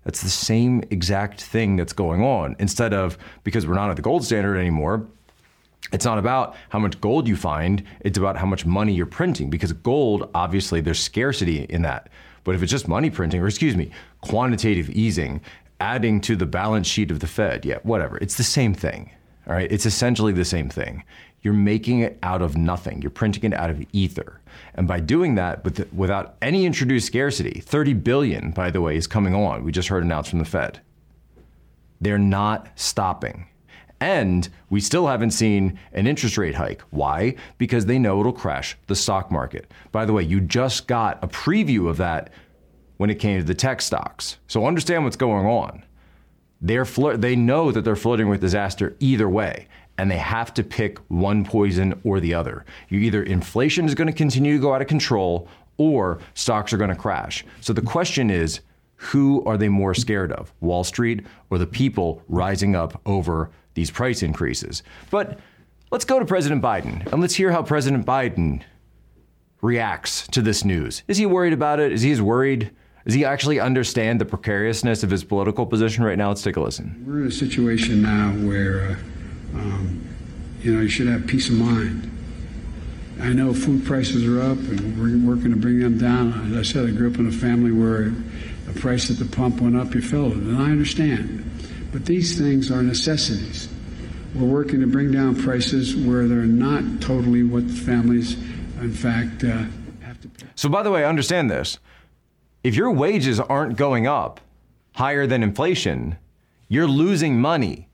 That's 0.03 0.21
the 0.21 0.29
same 0.29 0.83
exact 0.89 1.41
thing 1.41 1.75
that's 1.75 1.93
going 1.93 2.21
on. 2.21 2.55
Instead 2.59 2.93
of, 2.93 3.17
because 3.43 3.65
we're 3.65 3.75
not 3.75 3.89
at 3.89 3.95
the 3.95 4.01
gold 4.01 4.23
standard 4.23 4.57
anymore, 4.57 5.07
it's 5.91 6.05
not 6.05 6.17
about 6.17 6.55
how 6.69 6.79
much 6.79 6.99
gold 7.01 7.27
you 7.27 7.35
find, 7.35 7.83
it's 8.01 8.17
about 8.17 8.37
how 8.37 8.45
much 8.45 8.65
money 8.65 8.93
you're 8.93 9.05
printing. 9.05 9.49
Because 9.49 9.73
gold, 9.73 10.29
obviously, 10.33 10.81
there's 10.81 10.99
scarcity 10.99 11.63
in 11.69 11.81
that. 11.83 12.09
But 12.43 12.55
if 12.55 12.63
it's 12.63 12.71
just 12.71 12.87
money 12.87 13.09
printing, 13.09 13.41
or 13.41 13.47
excuse 13.47 13.75
me, 13.75 13.91
quantitative 14.21 14.89
easing, 14.89 15.41
adding 15.79 16.19
to 16.21 16.35
the 16.35 16.45
balance 16.45 16.87
sheet 16.87 17.11
of 17.11 17.19
the 17.19 17.27
Fed, 17.27 17.65
yeah, 17.65 17.77
whatever, 17.83 18.17
it's 18.17 18.35
the 18.35 18.43
same 18.43 18.73
thing. 18.73 19.11
All 19.47 19.53
right, 19.53 19.71
it's 19.71 19.85
essentially 19.85 20.33
the 20.33 20.45
same 20.45 20.69
thing. 20.69 21.03
You're 21.43 21.53
making 21.53 21.99
it 21.99 22.17
out 22.23 22.41
of 22.41 22.55
nothing. 22.55 23.01
You're 23.01 23.11
printing 23.11 23.43
it 23.43 23.53
out 23.53 23.69
of 23.69 23.85
ether. 23.91 24.39
And 24.75 24.87
by 24.87 25.01
doing 25.01 25.35
that 25.35 25.63
with, 25.63 25.91
without 25.93 26.35
any 26.41 26.65
introduced 26.65 27.05
scarcity, 27.05 27.59
30 27.59 27.93
billion, 27.93 28.51
by 28.51 28.71
the 28.71 28.81
way, 28.81 28.95
is 28.95 29.07
coming 29.07 29.35
on. 29.35 29.63
We 29.63 29.73
just 29.73 29.89
heard 29.89 30.03
announced 30.03 30.29
from 30.29 30.39
the 30.39 30.45
Fed. 30.45 30.79
They're 31.99 32.17
not 32.17 32.69
stopping. 32.75 33.47
And 33.99 34.49
we 34.69 34.79
still 34.79 35.07
haven't 35.07 35.31
seen 35.31 35.79
an 35.91 36.07
interest 36.07 36.37
rate 36.37 36.55
hike. 36.55 36.81
Why? 36.91 37.35
Because 37.57 37.85
they 37.85 37.99
know 37.99 38.19
it'll 38.19 38.33
crash 38.33 38.77
the 38.87 38.95
stock 38.95 39.29
market. 39.31 39.71
By 39.91 40.05
the 40.05 40.13
way, 40.13 40.23
you 40.23 40.39
just 40.39 40.87
got 40.87 41.23
a 41.23 41.27
preview 41.27 41.89
of 41.89 41.97
that 41.97 42.29
when 42.97 43.09
it 43.09 43.15
came 43.15 43.39
to 43.39 43.45
the 43.45 43.53
tech 43.53 43.81
stocks. 43.81 44.37
So 44.47 44.65
understand 44.65 45.03
what's 45.03 45.15
going 45.15 45.45
on. 45.45 45.83
They're 46.61 46.85
flir- 46.85 47.19
they 47.19 47.35
know 47.35 47.71
that 47.71 47.81
they're 47.81 47.95
flirting 47.97 48.29
with 48.29 48.39
disaster 48.39 48.95
either 48.99 49.27
way 49.29 49.67
and 49.97 50.09
they 50.09 50.17
have 50.17 50.53
to 50.55 50.63
pick 50.63 50.97
one 51.09 51.43
poison 51.43 51.99
or 52.03 52.19
the 52.19 52.33
other. 52.33 52.65
You 52.89 52.99
either 52.99 53.23
inflation 53.23 53.85
is 53.85 53.95
going 53.95 54.07
to 54.07 54.13
continue 54.13 54.53
to 54.53 54.61
go 54.61 54.73
out 54.73 54.81
of 54.81 54.87
control 54.87 55.47
or 55.77 56.19
stocks 56.33 56.73
are 56.73 56.77
going 56.77 56.89
to 56.89 56.95
crash. 56.95 57.45
So 57.61 57.73
the 57.73 57.81
question 57.81 58.29
is, 58.29 58.61
who 58.95 59.43
are 59.45 59.57
they 59.57 59.69
more 59.69 59.93
scared 59.93 60.31
of, 60.31 60.53
Wall 60.61 60.83
Street 60.83 61.25
or 61.49 61.57
the 61.57 61.67
people 61.67 62.23
rising 62.27 62.75
up 62.75 63.01
over 63.05 63.49
these 63.73 63.91
price 63.91 64.23
increases? 64.23 64.83
But 65.09 65.39
let's 65.91 66.05
go 66.05 66.19
to 66.19 66.25
President 66.25 66.61
Biden 66.61 67.11
and 67.11 67.21
let's 67.21 67.35
hear 67.35 67.51
how 67.51 67.63
President 67.63 68.05
Biden 68.05 68.61
reacts 69.61 70.27
to 70.27 70.41
this 70.41 70.63
news. 70.63 71.03
Is 71.07 71.17
he 71.17 71.25
worried 71.25 71.53
about 71.53 71.79
it? 71.79 71.91
Is 71.91 72.01
he 72.01 72.11
as 72.11 72.21
worried? 72.21 72.71
Does 73.05 73.13
he 73.13 73.25
actually 73.25 73.59
understand 73.59 74.21
the 74.21 74.25
precariousness 74.25 75.03
of 75.03 75.09
his 75.09 75.23
political 75.23 75.65
position 75.65 76.03
right 76.03 76.17
now? 76.17 76.29
Let's 76.29 76.41
take 76.41 76.55
a 76.55 76.61
listen. 76.61 77.03
We're 77.05 77.21
in 77.21 77.27
a 77.27 77.31
situation 77.31 78.01
now 78.01 78.31
where 78.47 78.91
uh, 78.91 78.95
um, 79.55 80.07
you 80.61 80.73
know, 80.73 80.81
you 80.81 80.89
should 80.89 81.07
have 81.07 81.27
peace 81.27 81.49
of 81.49 81.55
mind. 81.55 82.09
I 83.21 83.31
know 83.31 83.53
food 83.53 83.85
prices 83.85 84.25
are 84.25 84.41
up, 84.41 84.57
and 84.57 84.99
we're 84.99 85.35
working 85.35 85.51
to 85.51 85.57
bring 85.57 85.79
them 85.79 85.97
down. 85.97 86.51
As 86.51 86.57
I 86.57 86.61
said, 86.63 86.87
I 86.87 86.91
grew 86.91 87.11
up 87.11 87.19
in 87.19 87.27
a 87.27 87.31
family 87.31 87.71
where 87.71 88.11
the 88.65 88.79
price 88.79 89.11
at 89.11 89.17
the 89.17 89.25
pump 89.25 89.61
went 89.61 89.75
up, 89.75 89.93
you 89.93 90.01
felt 90.01 90.33
it, 90.33 90.37
and 90.37 90.57
I 90.57 90.71
understand. 90.71 91.49
But 91.91 92.05
these 92.05 92.37
things 92.37 92.71
are 92.71 92.81
necessities. 92.81 93.69
We're 94.33 94.47
working 94.47 94.79
to 94.81 94.87
bring 94.87 95.11
down 95.11 95.35
prices 95.35 95.95
where 95.95 96.27
they're 96.27 96.39
not 96.39 97.01
totally 97.01 97.43
what 97.43 97.67
the 97.67 97.73
families, 97.73 98.33
in 98.81 98.91
fact, 98.91 99.43
uh, 99.43 99.65
have 100.01 100.19
to 100.21 100.27
pay. 100.29 100.47
So, 100.55 100.69
by 100.69 100.81
the 100.81 100.89
way, 100.89 101.05
understand 101.05 101.51
this. 101.51 101.77
If 102.63 102.75
your 102.75 102.91
wages 102.91 103.39
aren't 103.39 103.77
going 103.77 104.07
up 104.07 104.41
higher 104.95 105.27
than 105.27 105.43
inflation, 105.43 106.17
you're 106.67 106.87
losing 106.87 107.39
money 107.39 107.89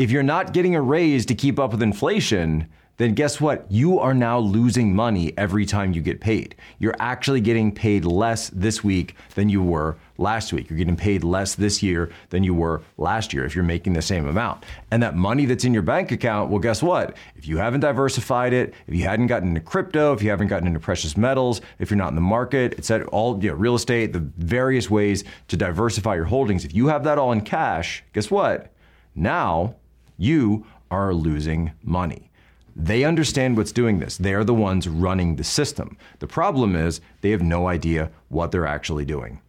if 0.00 0.10
you're 0.10 0.22
not 0.22 0.54
getting 0.54 0.74
a 0.74 0.80
raise 0.80 1.26
to 1.26 1.34
keep 1.34 1.58
up 1.58 1.72
with 1.72 1.82
inflation, 1.82 2.66
then 2.96 3.12
guess 3.12 3.38
what? 3.38 3.70
You 3.70 3.98
are 3.98 4.14
now 4.14 4.38
losing 4.38 4.96
money 4.96 5.34
every 5.36 5.66
time 5.66 5.92
you 5.92 6.00
get 6.00 6.22
paid. 6.22 6.54
You're 6.78 6.96
actually 6.98 7.42
getting 7.42 7.70
paid 7.70 8.06
less 8.06 8.48
this 8.48 8.82
week 8.82 9.14
than 9.34 9.50
you 9.50 9.62
were 9.62 9.98
last 10.16 10.54
week. 10.54 10.70
You're 10.70 10.78
getting 10.78 10.96
paid 10.96 11.22
less 11.22 11.54
this 11.54 11.82
year 11.82 12.10
than 12.30 12.44
you 12.44 12.54
were 12.54 12.80
last 12.96 13.34
year 13.34 13.44
if 13.44 13.54
you're 13.54 13.62
making 13.62 13.92
the 13.92 14.00
same 14.00 14.26
amount. 14.26 14.64
And 14.90 15.02
that 15.02 15.16
money 15.16 15.44
that's 15.44 15.66
in 15.66 15.74
your 15.74 15.82
bank 15.82 16.12
account, 16.12 16.48
well, 16.48 16.60
guess 16.60 16.82
what? 16.82 17.14
If 17.36 17.46
you 17.46 17.58
haven't 17.58 17.80
diversified 17.80 18.54
it, 18.54 18.72
if 18.86 18.94
you 18.94 19.04
hadn't 19.04 19.26
gotten 19.26 19.48
into 19.48 19.60
crypto, 19.60 20.14
if 20.14 20.22
you 20.22 20.30
haven't 20.30 20.48
gotten 20.48 20.66
into 20.66 20.80
precious 20.80 21.14
metals, 21.14 21.60
if 21.78 21.90
you're 21.90 21.98
not 21.98 22.08
in 22.08 22.14
the 22.14 22.22
market, 22.22 22.72
etc., 22.78 23.06
all 23.08 23.38
you 23.44 23.50
know, 23.50 23.54
real 23.54 23.74
estate, 23.74 24.14
the 24.14 24.26
various 24.38 24.88
ways 24.88 25.24
to 25.48 25.58
diversify 25.58 26.14
your 26.14 26.24
holdings, 26.24 26.64
if 26.64 26.74
you 26.74 26.86
have 26.86 27.04
that 27.04 27.18
all 27.18 27.32
in 27.32 27.42
cash, 27.42 28.02
guess 28.14 28.30
what? 28.30 28.72
Now 29.14 29.74
you 30.20 30.66
are 30.90 31.14
losing 31.14 31.72
money. 31.82 32.30
They 32.76 33.04
understand 33.04 33.56
what's 33.56 33.72
doing 33.72 33.98
this. 33.98 34.16
They're 34.16 34.44
the 34.44 34.54
ones 34.54 34.86
running 34.86 35.36
the 35.36 35.44
system. 35.44 35.96
The 36.18 36.26
problem 36.26 36.76
is 36.76 37.00
they 37.22 37.30
have 37.30 37.42
no 37.42 37.66
idea 37.66 38.10
what 38.28 38.52
they're 38.52 38.66
actually 38.66 39.04
doing. 39.04 39.40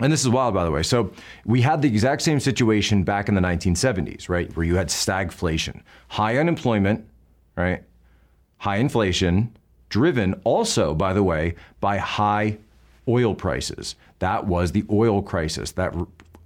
And 0.00 0.12
this 0.12 0.22
is 0.22 0.28
wild, 0.28 0.54
by 0.54 0.64
the 0.64 0.70
way. 0.70 0.82
So 0.82 1.12
we 1.44 1.62
had 1.62 1.82
the 1.82 1.88
exact 1.88 2.22
same 2.22 2.40
situation 2.40 3.02
back 3.02 3.28
in 3.28 3.34
the 3.34 3.40
1970s, 3.40 4.28
right? 4.28 4.54
Where 4.56 4.66
you 4.66 4.76
had 4.76 4.88
stagflation, 4.88 5.82
high 6.08 6.36
unemployment, 6.36 7.06
right? 7.56 7.82
High 8.58 8.76
inflation, 8.76 9.56
driven 9.88 10.34
also, 10.44 10.94
by 10.94 11.12
the 11.12 11.22
way, 11.22 11.54
by 11.80 11.98
high 11.98 12.58
oil 13.08 13.34
prices. 13.34 13.94
That 14.18 14.46
was 14.46 14.72
the 14.72 14.84
oil 14.90 15.22
crisis 15.22 15.72
that 15.72 15.94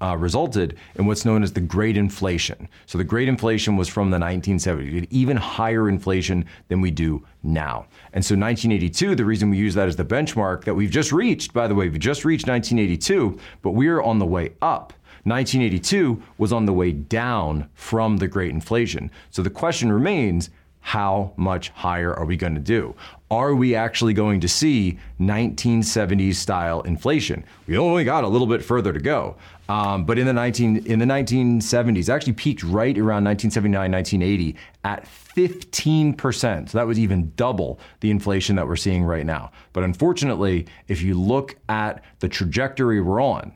uh, 0.01 0.17
resulted 0.17 0.77
in 0.95 1.07
what's 1.07 1.25
known 1.25 1.43
as 1.43 1.53
the 1.53 1.61
Great 1.61 1.97
Inflation. 1.97 2.69
So 2.87 2.99
the 2.99 3.05
Great 3.05 3.29
Inflation 3.29 3.77
was 3.77 3.89
from 3.89 4.11
the 4.11 4.19
1970s. 4.19 4.91
We 4.91 4.95
had 4.95 5.13
even 5.13 5.37
higher 5.37 5.89
inflation 5.89 6.45
than 6.69 6.81
we 6.81 6.91
do 6.91 7.25
now. 7.43 7.87
And 8.13 8.25
so 8.25 8.35
1982, 8.35 9.15
the 9.15 9.25
reason 9.25 9.51
we 9.51 9.59
use 9.59 9.75
that 9.75 9.89
as 9.89 9.97
the 9.97 10.05
benchmark 10.05 10.65
that 10.65 10.75
we've 10.75 10.91
just 10.91 11.13
reached, 11.13 11.53
by 11.53 11.69
the 11.69 11.75
way, 11.75 11.89
we 11.89 11.99
just 11.99 12.25
reached 12.25 12.49
1982, 12.49 13.39
but 13.63 13.73
we're 13.73 14.03
on 14.03 14.19
the 14.19 14.27
way 14.27 14.53
up. 14.63 14.93
1982 15.25 16.23
was 16.39 16.53
on 16.53 16.65
the 16.65 16.73
way 16.73 16.93
down 16.93 17.69
from 17.75 18.17
the 18.17 18.29
Great 18.29 18.51
Inflation. 18.51 19.11
So 19.31 19.43
the 19.43 19.51
question 19.51 19.93
remains 19.93 20.51
how 20.81 21.33
much 21.37 21.69
higher 21.71 22.15
are 22.15 22.25
we 22.25 22.37
going 22.37 22.55
to 22.55 22.61
do? 22.61 22.95
Are 23.31 23.55
we 23.55 23.77
actually 23.77 24.13
going 24.13 24.41
to 24.41 24.49
see 24.49 24.99
1970s 25.21 26.35
style 26.35 26.81
inflation? 26.83 27.45
We 27.69 27.79
only 27.79 28.03
got 28.03 28.25
a 28.25 28.29
little 28.29 28.49
bit 28.49 28.65
further 28.65 28.93
to 28.93 28.99
go. 28.99 29.37
Um, 29.69 30.05
but 30.05 30.19
in 30.19 30.27
the 30.27 30.33
19 30.33 30.85
in 30.87 30.99
the 30.99 31.05
1970s, 31.05 32.09
actually 32.09 32.33
peaked 32.33 32.65
right 32.65 32.99
around 32.99 33.23
1979, 33.23 33.93
1980 33.93 34.57
at 34.83 35.07
15 35.07 36.15
percent. 36.15 36.71
So 36.71 36.79
that 36.79 36.89
was 36.89 36.99
even 36.99 37.33
double 37.37 37.79
the 38.01 38.11
inflation 38.11 38.57
that 38.57 38.67
we're 38.67 38.75
seeing 38.75 39.05
right 39.05 39.25
now. 39.25 39.53
But 39.73 39.85
unfortunately, 39.85 40.67
if 40.89 41.01
you 41.01 41.15
look 41.15 41.55
at 41.69 42.03
the 42.19 42.29
trajectory 42.29 43.01
we're 43.01 43.23
on, 43.23 43.53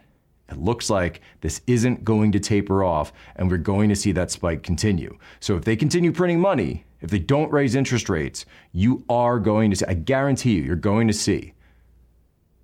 it 0.50 0.58
looks 0.58 0.88
like 0.88 1.20
this 1.40 1.62
isn't 1.66 2.04
going 2.04 2.30
to 2.30 2.38
taper 2.38 2.84
off, 2.84 3.12
and 3.34 3.50
we're 3.50 3.58
going 3.58 3.88
to 3.88 3.96
see 3.96 4.12
that 4.12 4.30
spike 4.30 4.62
continue. 4.62 5.18
So 5.40 5.56
if 5.56 5.64
they 5.64 5.74
continue 5.74 6.12
printing 6.12 6.38
money, 6.38 6.84
if 7.04 7.10
they 7.10 7.18
don't 7.18 7.52
raise 7.52 7.74
interest 7.74 8.08
rates, 8.08 8.46
you 8.72 9.04
are 9.08 9.38
going 9.38 9.70
to 9.70 9.76
see. 9.76 9.84
I 9.86 9.94
guarantee 9.94 10.54
you, 10.54 10.62
you're 10.62 10.76
going 10.76 11.06
to 11.06 11.12
see 11.12 11.52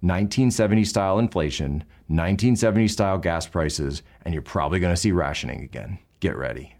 1970 0.00 0.84
style 0.84 1.18
inflation 1.18 1.84
1970 2.10 2.88
style 2.88 3.18
gas 3.18 3.46
prices, 3.46 4.02
and 4.24 4.34
you're 4.34 4.42
probably 4.42 4.80
going 4.80 4.92
to 4.92 5.00
see 5.00 5.12
rationing 5.12 5.62
again. 5.62 5.96
Get 6.18 6.36
ready. 6.36 6.74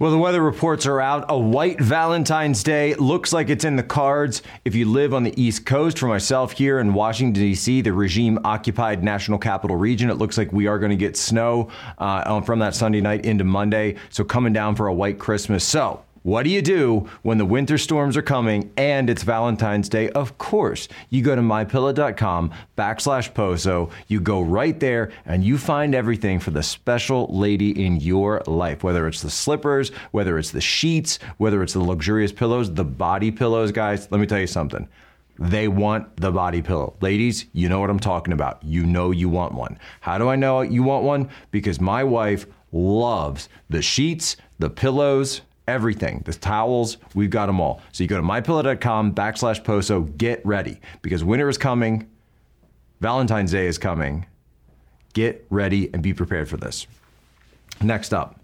Well, 0.00 0.10
the 0.10 0.16
weather 0.16 0.40
reports 0.40 0.86
are 0.86 0.98
out. 0.98 1.26
A 1.28 1.38
white 1.38 1.78
Valentine's 1.78 2.62
Day 2.62 2.94
looks 2.94 3.34
like 3.34 3.50
it's 3.50 3.66
in 3.66 3.76
the 3.76 3.82
cards. 3.82 4.40
If 4.64 4.74
you 4.74 4.86
live 4.86 5.12
on 5.12 5.24
the 5.24 5.38
East 5.38 5.66
Coast, 5.66 5.98
for 5.98 6.06
myself 6.06 6.52
here 6.52 6.78
in 6.78 6.94
Washington, 6.94 7.34
D.C., 7.34 7.82
the 7.82 7.92
regime 7.92 8.38
occupied 8.42 9.04
National 9.04 9.38
Capital 9.38 9.76
Region, 9.76 10.08
it 10.08 10.14
looks 10.14 10.38
like 10.38 10.54
we 10.54 10.66
are 10.66 10.78
going 10.78 10.88
to 10.88 10.96
get 10.96 11.18
snow 11.18 11.68
uh, 11.98 12.40
from 12.40 12.60
that 12.60 12.74
Sunday 12.74 13.02
night 13.02 13.26
into 13.26 13.44
Monday. 13.44 13.96
So, 14.08 14.24
coming 14.24 14.54
down 14.54 14.74
for 14.74 14.86
a 14.86 14.94
white 14.94 15.18
Christmas. 15.18 15.64
So, 15.64 16.02
what 16.22 16.42
do 16.42 16.50
you 16.50 16.60
do 16.60 17.08
when 17.22 17.38
the 17.38 17.46
winter 17.46 17.78
storms 17.78 18.14
are 18.14 18.22
coming 18.22 18.70
and 18.76 19.08
it's 19.08 19.22
Valentine's 19.22 19.88
Day? 19.88 20.10
Of 20.10 20.36
course, 20.36 20.86
you 21.08 21.22
go 21.22 21.34
to 21.34 21.40
mypillow.com 21.40 22.52
backslash 22.76 23.32
poso. 23.32 23.88
You 24.06 24.20
go 24.20 24.42
right 24.42 24.78
there 24.78 25.12
and 25.24 25.42
you 25.42 25.56
find 25.56 25.94
everything 25.94 26.38
for 26.38 26.50
the 26.50 26.62
special 26.62 27.26
lady 27.30 27.84
in 27.84 28.00
your 28.00 28.42
life, 28.46 28.82
whether 28.84 29.08
it's 29.08 29.22
the 29.22 29.30
slippers, 29.30 29.90
whether 30.10 30.38
it's 30.38 30.50
the 30.50 30.60
sheets, 30.60 31.18
whether 31.38 31.62
it's 31.62 31.72
the 31.72 31.80
luxurious 31.80 32.32
pillows, 32.32 32.74
the 32.74 32.84
body 32.84 33.30
pillows, 33.30 33.72
guys. 33.72 34.06
Let 34.10 34.20
me 34.20 34.26
tell 34.26 34.40
you 34.40 34.46
something 34.46 34.88
They 35.38 35.68
want 35.68 36.18
the 36.18 36.32
body 36.32 36.60
pillow. 36.60 36.96
Ladies, 37.00 37.46
you 37.54 37.70
know 37.70 37.80
what 37.80 37.88
I'm 37.88 37.98
talking 37.98 38.34
about. 38.34 38.62
You 38.62 38.84
know 38.84 39.10
you 39.10 39.30
want 39.30 39.54
one. 39.54 39.78
How 40.00 40.18
do 40.18 40.28
I 40.28 40.36
know 40.36 40.60
you 40.60 40.82
want 40.82 41.04
one? 41.04 41.30
Because 41.50 41.80
my 41.80 42.04
wife 42.04 42.44
loves 42.72 43.48
the 43.70 43.80
sheets, 43.80 44.36
the 44.58 44.68
pillows, 44.70 45.40
everything, 45.70 46.22
the 46.26 46.34
towels, 46.34 46.98
we've 47.14 47.30
got 47.30 47.46
them 47.46 47.60
all. 47.60 47.80
So 47.92 48.02
you 48.04 48.08
go 48.08 48.16
to 48.16 48.22
mypillow.com 48.22 49.14
backslash 49.14 49.64
poso, 49.64 50.00
get 50.02 50.44
ready 50.44 50.80
because 51.00 51.24
winter 51.24 51.48
is 51.48 51.56
coming, 51.56 52.10
Valentine's 53.00 53.52
Day 53.52 53.66
is 53.66 53.78
coming. 53.78 54.26
Get 55.14 55.46
ready 55.50 55.92
and 55.92 56.02
be 56.02 56.12
prepared 56.12 56.48
for 56.48 56.56
this. 56.56 56.86
Next 57.82 58.12
up, 58.12 58.38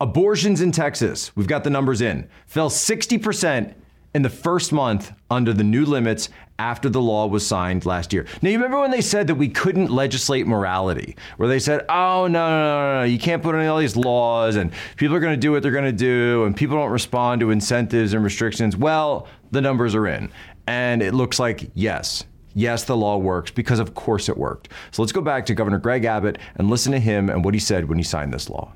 abortions 0.00 0.60
in 0.60 0.70
Texas. 0.70 1.34
We've 1.36 1.48
got 1.48 1.64
the 1.64 1.70
numbers 1.70 2.00
in. 2.00 2.28
Fell 2.46 2.70
60% 2.70 3.74
in 4.14 4.22
the 4.22 4.30
first 4.30 4.72
month 4.72 5.12
under 5.30 5.52
the 5.52 5.64
new 5.64 5.84
limits 5.84 6.28
after 6.58 6.88
the 6.88 7.00
law 7.00 7.26
was 7.26 7.44
signed 7.44 7.84
last 7.84 8.12
year. 8.12 8.26
Now, 8.40 8.50
you 8.50 8.56
remember 8.56 8.80
when 8.80 8.92
they 8.92 9.00
said 9.00 9.26
that 9.26 9.34
we 9.34 9.48
couldn't 9.48 9.90
legislate 9.90 10.46
morality, 10.46 11.16
where 11.36 11.48
they 11.48 11.58
said, 11.58 11.84
oh, 11.88 12.28
no, 12.28 12.48
no, 12.48 12.64
no, 12.64 13.00
no, 13.00 13.02
you 13.02 13.18
can't 13.18 13.42
put 13.42 13.56
in 13.56 13.66
all 13.66 13.78
these 13.78 13.96
laws 13.96 14.54
and 14.54 14.70
people 14.96 15.16
are 15.16 15.20
going 15.20 15.34
to 15.34 15.40
do 15.40 15.50
what 15.50 15.62
they're 15.62 15.72
going 15.72 15.84
to 15.84 15.92
do 15.92 16.44
and 16.44 16.56
people 16.56 16.76
don't 16.76 16.92
respond 16.92 17.40
to 17.40 17.50
incentives 17.50 18.14
and 18.14 18.22
restrictions. 18.22 18.76
Well, 18.76 19.26
the 19.50 19.60
numbers 19.60 19.94
are 19.94 20.06
in. 20.06 20.30
And 20.66 21.02
it 21.02 21.12
looks 21.12 21.38
like, 21.38 21.70
yes, 21.74 22.24
yes, 22.54 22.84
the 22.84 22.96
law 22.96 23.18
works 23.18 23.50
because 23.50 23.80
of 23.80 23.94
course 23.94 24.28
it 24.28 24.36
worked. 24.36 24.68
So 24.92 25.02
let's 25.02 25.12
go 25.12 25.20
back 25.20 25.44
to 25.46 25.54
Governor 25.54 25.78
Greg 25.78 26.04
Abbott 26.04 26.38
and 26.54 26.70
listen 26.70 26.92
to 26.92 27.00
him 27.00 27.28
and 27.28 27.44
what 27.44 27.54
he 27.54 27.60
said 27.60 27.88
when 27.88 27.98
he 27.98 28.04
signed 28.04 28.32
this 28.32 28.48
law. 28.48 28.72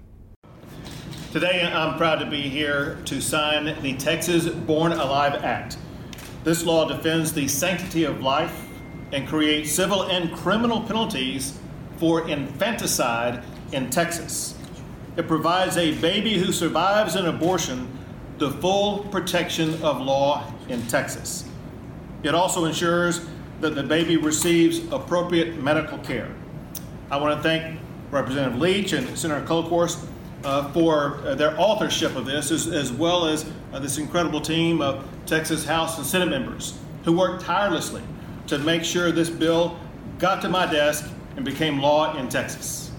Today, 1.30 1.62
I'm 1.62 1.98
proud 1.98 2.20
to 2.20 2.26
be 2.26 2.40
here 2.40 2.96
to 3.04 3.20
sign 3.20 3.82
the 3.82 3.94
Texas 3.98 4.48
Born 4.48 4.92
Alive 4.92 5.44
Act. 5.44 5.76
This 6.42 6.64
law 6.64 6.88
defends 6.88 7.34
the 7.34 7.46
sanctity 7.46 8.04
of 8.04 8.22
life 8.22 8.66
and 9.12 9.28
creates 9.28 9.70
civil 9.70 10.04
and 10.04 10.34
criminal 10.34 10.80
penalties 10.80 11.58
for 11.98 12.26
infanticide 12.30 13.44
in 13.72 13.90
Texas. 13.90 14.56
It 15.18 15.28
provides 15.28 15.76
a 15.76 15.92
baby 16.00 16.38
who 16.38 16.50
survives 16.50 17.14
an 17.14 17.26
abortion 17.26 17.98
the 18.38 18.50
full 18.52 19.00
protection 19.10 19.74
of 19.82 20.00
law 20.00 20.50
in 20.70 20.80
Texas. 20.86 21.44
It 22.22 22.34
also 22.34 22.64
ensures 22.64 23.20
that 23.60 23.74
the 23.74 23.82
baby 23.82 24.16
receives 24.16 24.78
appropriate 24.90 25.62
medical 25.62 25.98
care. 25.98 26.34
I 27.10 27.18
want 27.18 27.36
to 27.36 27.42
thank 27.42 27.78
Representative 28.10 28.58
Leach 28.58 28.94
and 28.94 29.18
Senator 29.18 29.44
Kolkhorst 29.44 30.07
uh, 30.44 30.72
for 30.72 31.16
uh, 31.24 31.34
their 31.34 31.58
authorship 31.60 32.14
of 32.16 32.26
this, 32.26 32.50
as, 32.50 32.66
as 32.68 32.92
well 32.92 33.26
as 33.26 33.50
uh, 33.72 33.78
this 33.78 33.98
incredible 33.98 34.40
team 34.40 34.80
of 34.80 35.04
Texas 35.26 35.64
House 35.64 35.98
and 35.98 36.06
Senate 36.06 36.28
members 36.28 36.78
who 37.04 37.16
worked 37.16 37.42
tirelessly 37.42 38.02
to 38.46 38.58
make 38.58 38.84
sure 38.84 39.10
this 39.12 39.30
bill 39.30 39.78
got 40.18 40.40
to 40.42 40.48
my 40.48 40.66
desk 40.66 41.08
and 41.36 41.44
became 41.44 41.80
law 41.80 42.16
in 42.16 42.28
Texas. 42.28 42.90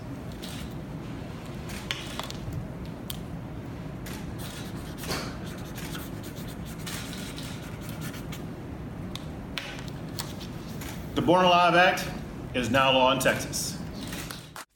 The 11.15 11.21
Born 11.21 11.43
Alive 11.43 11.75
Act 11.75 12.05
is 12.53 12.69
now 12.69 12.93
law 12.93 13.11
in 13.11 13.19
Texas. 13.19 13.78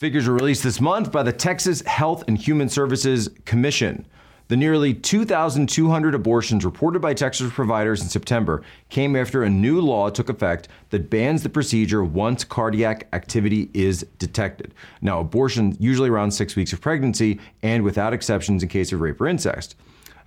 Figures 0.03 0.27
were 0.27 0.33
released 0.33 0.63
this 0.63 0.81
month 0.81 1.13
by 1.13 1.23
the 1.23 1.31
Texas 1.31 1.79
Health 1.83 2.25
and 2.27 2.37
Human 2.37 2.67
Services 2.67 3.29
Commission. 3.45 4.05
The 4.49 4.57
nearly 4.57 4.93
2,200 4.93 6.13
abortions 6.13 6.65
reported 6.65 7.01
by 7.01 7.13
Texas 7.13 7.49
providers 7.53 8.01
in 8.01 8.09
September 8.09 8.63
came 8.89 9.15
after 9.15 9.43
a 9.43 9.49
new 9.49 9.79
law 9.79 10.09
took 10.09 10.27
effect 10.27 10.67
that 10.89 11.09
bans 11.09 11.41
the 11.41 11.47
procedure 11.47 12.03
once 12.03 12.43
cardiac 12.43 13.07
activity 13.13 13.69
is 13.73 14.05
detected. 14.19 14.73
Now, 15.01 15.21
abortion 15.21 15.77
usually 15.79 16.09
around 16.09 16.31
six 16.31 16.57
weeks 16.57 16.73
of 16.73 16.81
pregnancy 16.81 17.39
and 17.61 17.81
without 17.81 18.11
exceptions 18.11 18.61
in 18.61 18.67
case 18.67 18.91
of 18.91 18.99
rape 18.99 19.21
or 19.21 19.27
incest. 19.29 19.77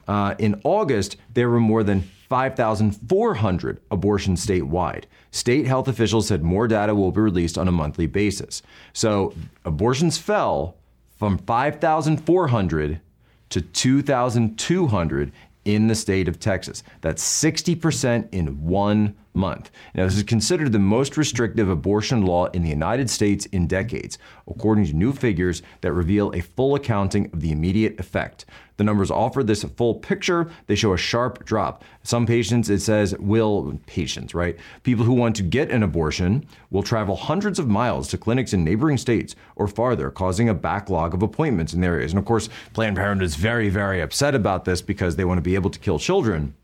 Uh, 0.08 0.36
in 0.38 0.58
August, 0.64 1.18
there 1.34 1.50
were 1.50 1.60
more 1.60 1.82
than 1.82 2.10
5,400 2.28 3.80
abortions 3.90 4.44
statewide. 4.44 5.04
State 5.30 5.66
health 5.66 5.88
officials 5.88 6.28
said 6.28 6.42
more 6.42 6.66
data 6.66 6.94
will 6.94 7.12
be 7.12 7.20
released 7.20 7.56
on 7.58 7.68
a 7.68 7.72
monthly 7.72 8.06
basis. 8.06 8.62
So 8.92 9.34
abortions 9.64 10.18
fell 10.18 10.76
from 11.16 11.38
5,400 11.38 13.00
to 13.48 13.60
2,200 13.60 15.32
in 15.64 15.88
the 15.88 15.94
state 15.94 16.28
of 16.28 16.38
Texas. 16.38 16.82
That's 17.00 17.22
60% 17.22 18.28
in 18.32 18.64
one 18.64 19.16
month. 19.34 19.70
Now, 19.94 20.04
this 20.04 20.16
is 20.16 20.22
considered 20.22 20.72
the 20.72 20.78
most 20.78 21.16
restrictive 21.16 21.68
abortion 21.68 22.22
law 22.22 22.46
in 22.46 22.62
the 22.62 22.70
United 22.70 23.10
States 23.10 23.46
in 23.46 23.66
decades, 23.66 24.16
according 24.48 24.86
to 24.86 24.92
new 24.92 25.12
figures 25.12 25.62
that 25.80 25.92
reveal 25.92 26.32
a 26.32 26.40
full 26.40 26.76
accounting 26.76 27.30
of 27.32 27.40
the 27.40 27.52
immediate 27.52 27.98
effect. 27.98 28.46
The 28.76 28.84
numbers 28.84 29.10
offer 29.10 29.42
this 29.42 29.64
full 29.64 29.94
picture. 29.94 30.50
They 30.66 30.74
show 30.74 30.92
a 30.92 30.98
sharp 30.98 31.44
drop. 31.44 31.84
Some 32.02 32.26
patients, 32.26 32.68
it 32.68 32.80
says, 32.80 33.16
will, 33.18 33.78
patients, 33.86 34.34
right? 34.34 34.56
People 34.82 35.04
who 35.04 35.14
want 35.14 35.36
to 35.36 35.42
get 35.42 35.70
an 35.70 35.82
abortion 35.82 36.46
will 36.70 36.82
travel 36.82 37.16
hundreds 37.16 37.58
of 37.58 37.68
miles 37.68 38.08
to 38.08 38.18
clinics 38.18 38.52
in 38.52 38.64
neighboring 38.64 38.98
states 38.98 39.34
or 39.56 39.66
farther, 39.66 40.10
causing 40.10 40.48
a 40.48 40.54
backlog 40.54 41.14
of 41.14 41.22
appointments 41.22 41.72
in 41.72 41.80
their 41.80 41.94
areas. 41.94 42.12
And 42.12 42.18
of 42.18 42.24
course, 42.24 42.48
Planned 42.74 42.96
Parenthood 42.96 43.24
is 43.26 43.36
very, 43.36 43.68
very 43.68 44.00
upset 44.00 44.34
about 44.34 44.64
this 44.64 44.82
because 44.82 45.16
they 45.16 45.24
want 45.24 45.38
to 45.38 45.42
be 45.42 45.54
able 45.54 45.70
to 45.70 45.78
kill 45.78 45.98
children. 45.98 46.54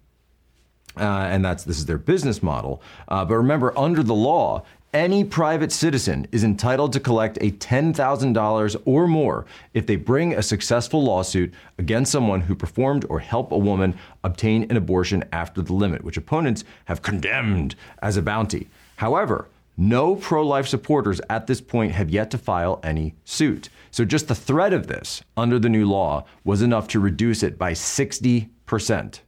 Uh, 0.96 1.04
and 1.04 1.42
that's 1.42 1.64
this 1.64 1.78
is 1.78 1.86
their 1.86 1.98
business 1.98 2.42
model. 2.42 2.82
Uh, 3.08 3.24
but 3.24 3.36
remember, 3.36 3.76
under 3.78 4.02
the 4.02 4.14
law, 4.14 4.62
any 4.92 5.24
private 5.24 5.72
citizen 5.72 6.26
is 6.32 6.44
entitled 6.44 6.92
to 6.92 7.00
collect 7.00 7.38
a 7.40 7.50
$10,000 7.52 8.82
or 8.84 9.08
more 9.08 9.46
if 9.72 9.86
they 9.86 9.96
bring 9.96 10.34
a 10.34 10.42
successful 10.42 11.02
lawsuit 11.02 11.52
against 11.78 12.12
someone 12.12 12.42
who 12.42 12.54
performed 12.54 13.06
or 13.08 13.18
helped 13.18 13.52
a 13.52 13.58
woman 13.58 13.98
obtain 14.22 14.64
an 14.64 14.76
abortion 14.76 15.24
after 15.32 15.62
the 15.62 15.72
limit, 15.72 16.04
which 16.04 16.18
opponents 16.18 16.64
have 16.84 17.00
condemned 17.00 17.74
as 18.02 18.18
a 18.18 18.22
bounty. 18.22 18.68
However, 18.96 19.48
no 19.78 20.14
pro 20.14 20.46
life 20.46 20.68
supporters 20.68 21.22
at 21.30 21.46
this 21.46 21.62
point 21.62 21.92
have 21.92 22.10
yet 22.10 22.30
to 22.32 22.38
file 22.38 22.78
any 22.82 23.14
suit. 23.24 23.70
So 23.90 24.04
just 24.04 24.28
the 24.28 24.34
threat 24.34 24.74
of 24.74 24.88
this 24.88 25.22
under 25.38 25.58
the 25.58 25.70
new 25.70 25.88
law 25.88 26.26
was 26.44 26.60
enough 26.60 26.88
to 26.88 27.00
reduce 27.00 27.42
it 27.42 27.56
by 27.56 27.72
60%. 27.72 29.20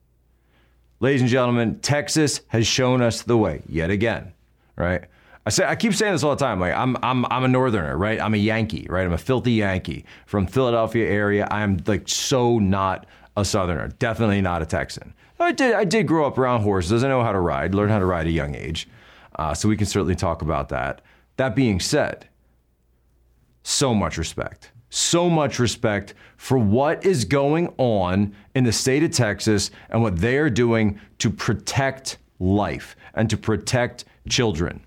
Ladies 1.01 1.21
and 1.23 1.31
gentlemen, 1.31 1.81
Texas 1.81 2.43
has 2.49 2.67
shown 2.67 3.01
us 3.01 3.23
the 3.23 3.39
way 3.39 3.63
yet 3.67 3.89
again, 3.89 4.33
right? 4.77 5.05
I 5.47 5.51
say 5.51 5.65
I 5.65 5.77
keep 5.77 5.95
saying 5.95 6.13
this 6.13 6.23
all 6.23 6.35
the 6.35 6.45
time. 6.45 6.61
Like 6.61 6.75
I'm 6.75 6.97
I'm 7.03 7.27
I'm 7.27 7.45
a 7.45 7.49
northerner, 7.49 7.97
right? 7.97 8.21
I'm 8.21 8.35
a 8.35 8.39
Yankee, 8.39 8.87
right? 8.89 9.05
I'm 9.05 9.13
a 9.13 9.19
filthy 9.19 9.53
Yankee 9.53 10.05
from 10.27 10.47
Philadelphia 10.47 11.09
area. 11.09 11.47
I'm 11.51 11.83
like 11.87 12.09
so 12.09 12.59
not 12.59 13.07
a 13.37 13.45
southerner. 13.45 13.89
Definitely 13.99 14.41
not 14.41 14.63
a 14.63 14.67
Texan. 14.67 15.15
I 15.39 15.53
did 15.53 15.75
I 15.75 15.85
did 15.85 16.07
grow 16.07 16.27
up 16.27 16.39
around 16.39 16.63
horses. 16.63 17.05
I 17.05 17.09
know 17.09 17.23
how 17.23 17.33
to 17.33 17.41
ride. 17.41 17.75
Learned 17.75 17.91
how 17.91 17.99
to 17.99 18.07
ride 18.07 18.23
at 18.23 18.27
a 18.29 18.31
young 18.31 18.55
age. 18.55 18.89
Uh, 19.37 19.53
so 19.53 19.69
we 19.69 19.77
can 19.77 19.87
certainly 19.87 20.15
talk 20.15 20.43
about 20.43 20.69
that. 20.69 21.03
That 21.37 21.57
being 21.57 21.81
said, 21.81 22.29
so 23.65 23.93
much 23.93 24.17
respect 24.17 24.71
so 24.95 25.29
much 25.29 25.59
respect 25.59 26.15
for 26.37 26.57
what 26.57 27.05
is 27.05 27.25
going 27.25 27.67
on 27.79 28.33
in 28.55 28.63
the 28.63 28.71
state 28.71 29.03
of 29.03 29.11
Texas 29.11 29.73
and 29.91 30.01
what 30.01 30.17
they 30.17 30.39
are 30.39 30.49
doing 30.49 31.01
to 31.19 31.29
protect 31.31 32.19
life 32.39 32.95
and 33.15 33.29
to 33.29 33.37
protect 33.37 34.05
children. 34.29 34.81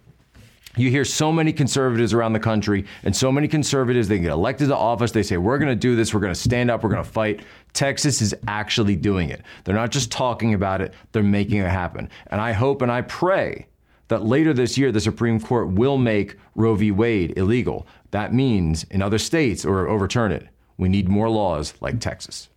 You 0.78 0.92
hear 0.92 1.04
so 1.04 1.32
many 1.32 1.52
conservatives 1.52 2.14
around 2.14 2.34
the 2.34 2.40
country, 2.40 2.86
and 3.04 3.16
so 3.16 3.32
many 3.32 3.48
conservatives, 3.48 4.08
they 4.08 4.20
get 4.20 4.32
elected 4.32 4.70
to 4.70 4.78
office. 4.78 5.12
They 5.12 5.24
say, 5.24 5.38
We're 5.38 5.58
going 5.58 5.72
to 5.72 5.76
do 5.76 5.96
this. 5.96 6.14
We're 6.14 6.20
going 6.20 6.34
to 6.34 6.40
stand 6.40 6.70
up. 6.70 6.84
We're 6.84 6.92
going 6.92 7.04
to 7.04 7.10
fight. 7.10 7.42
Texas 7.74 8.22
is 8.22 8.36
actually 8.48 8.96
doing 8.96 9.30
it. 9.30 9.42
They're 9.64 9.76
not 9.76 9.92
just 9.92 10.12
talking 10.12 10.54
about 10.54 10.82
it, 10.82 10.94
they're 11.12 11.24
making 11.24 11.58
it 11.58 11.70
happen. 11.70 12.10
And 12.28 12.40
I 12.40 12.52
hope 12.52 12.82
and 12.82 12.92
I 12.92 13.02
pray 13.02 13.68
that 14.08 14.24
later 14.24 14.54
this 14.54 14.78
year, 14.78 14.92
the 14.92 15.02
Supreme 15.02 15.40
Court 15.40 15.70
will 15.70 15.98
make 15.98 16.36
Roe 16.56 16.76
v. 16.76 16.92
Wade 16.92 17.38
illegal. 17.38 17.88
That 18.12 18.34
means 18.34 18.84
in 18.86 19.02
other 19.02 19.18
states 19.18 19.66
or 19.66 19.88
overturn 19.88 20.32
it. 20.32 20.48
We 20.78 20.90
need 20.90 21.10
more 21.10 21.30
laws 21.30 21.74
like 21.82 22.00
Texas. 22.00 22.50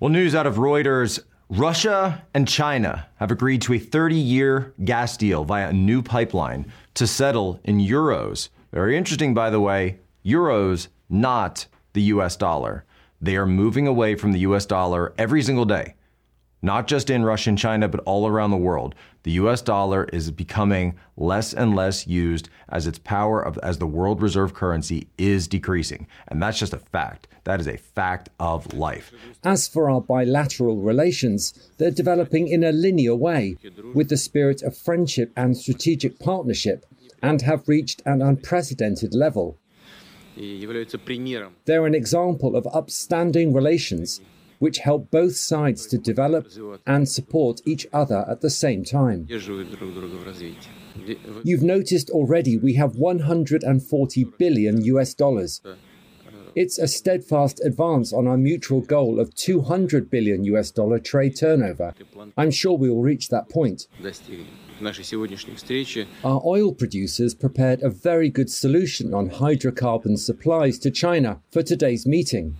Well, 0.00 0.10
news 0.10 0.36
out 0.36 0.46
of 0.46 0.54
Reuters 0.56 1.20
Russia 1.50 2.26
and 2.34 2.46
China 2.46 3.08
have 3.16 3.30
agreed 3.30 3.62
to 3.62 3.72
a 3.72 3.78
30 3.78 4.16
year 4.16 4.74
gas 4.84 5.16
deal 5.16 5.44
via 5.44 5.70
a 5.70 5.72
new 5.72 6.02
pipeline 6.02 6.70
to 6.92 7.06
settle 7.06 7.58
in 7.64 7.78
euros. 7.78 8.50
Very 8.70 8.98
interesting, 8.98 9.32
by 9.32 9.48
the 9.48 9.60
way. 9.60 9.98
Euros, 10.24 10.88
not 11.08 11.66
the 11.94 12.02
US 12.02 12.36
dollar. 12.36 12.84
They 13.20 13.34
are 13.36 13.46
moving 13.46 13.86
away 13.86 14.14
from 14.14 14.32
the 14.32 14.40
US 14.40 14.66
dollar 14.66 15.14
every 15.16 15.42
single 15.42 15.64
day 15.64 15.94
not 16.62 16.86
just 16.86 17.10
in 17.10 17.24
Russia 17.24 17.50
and 17.50 17.58
China, 17.58 17.88
but 17.88 18.00
all 18.00 18.26
around 18.26 18.50
the 18.50 18.56
world, 18.56 18.94
the 19.24 19.32
US 19.32 19.62
dollar 19.62 20.04
is 20.12 20.30
becoming 20.30 20.94
less 21.16 21.52
and 21.52 21.74
less 21.74 22.06
used 22.06 22.48
as 22.68 22.86
its 22.86 22.98
power 22.98 23.40
of, 23.42 23.58
as 23.58 23.78
the 23.78 23.86
world 23.86 24.22
reserve 24.22 24.54
currency 24.54 25.08
is 25.18 25.48
decreasing. 25.48 26.06
And 26.28 26.42
that's 26.42 26.58
just 26.58 26.72
a 26.72 26.78
fact. 26.78 27.26
That 27.44 27.60
is 27.60 27.66
a 27.66 27.76
fact 27.76 28.28
of 28.38 28.72
life. 28.74 29.12
As 29.42 29.66
for 29.66 29.90
our 29.90 30.00
bilateral 30.00 30.76
relations, 30.76 31.70
they're 31.78 31.90
developing 31.90 32.48
in 32.48 32.62
a 32.62 32.72
linear 32.72 33.16
way, 33.16 33.56
with 33.94 34.08
the 34.08 34.16
spirit 34.16 34.62
of 34.62 34.76
friendship 34.76 35.32
and 35.36 35.56
strategic 35.56 36.18
partnership, 36.18 36.84
and 37.22 37.42
have 37.42 37.68
reached 37.68 38.02
an 38.04 38.22
unprecedented 38.22 39.14
level. 39.14 39.58
They're 41.64 41.86
an 41.86 41.94
example 41.94 42.54
of 42.54 42.66
upstanding 42.72 43.52
relations 43.52 44.20
which 44.58 44.78
help 44.78 45.10
both 45.10 45.36
sides 45.36 45.86
to 45.86 45.98
develop 45.98 46.48
and 46.86 47.08
support 47.08 47.60
each 47.64 47.86
other 47.92 48.24
at 48.28 48.40
the 48.40 48.50
same 48.50 48.84
time. 48.84 49.26
You've 51.44 51.62
noticed 51.62 52.10
already 52.10 52.56
we 52.56 52.74
have 52.74 52.96
140 52.96 54.24
billion 54.38 54.82
US 54.84 55.14
dollars. 55.14 55.60
It's 56.54 56.78
a 56.78 56.88
steadfast 56.88 57.60
advance 57.64 58.12
on 58.12 58.26
our 58.26 58.36
mutual 58.36 58.80
goal 58.80 59.20
of 59.20 59.34
200 59.34 60.10
billion 60.10 60.42
US 60.44 60.70
dollar 60.72 60.98
trade 60.98 61.36
turnover. 61.36 61.94
I'm 62.36 62.50
sure 62.50 62.76
we 62.76 62.90
will 62.90 63.02
reach 63.02 63.28
that 63.28 63.48
point. 63.48 63.86
Our 66.24 66.40
oil 66.44 66.72
producers 66.72 67.34
prepared 67.34 67.82
a 67.82 67.90
very 67.90 68.28
good 68.28 68.50
solution 68.50 69.14
on 69.14 69.30
hydrocarbon 69.30 70.18
supplies 70.18 70.78
to 70.80 70.90
China 70.90 71.40
for 71.52 71.62
today's 71.62 72.06
meeting. 72.06 72.56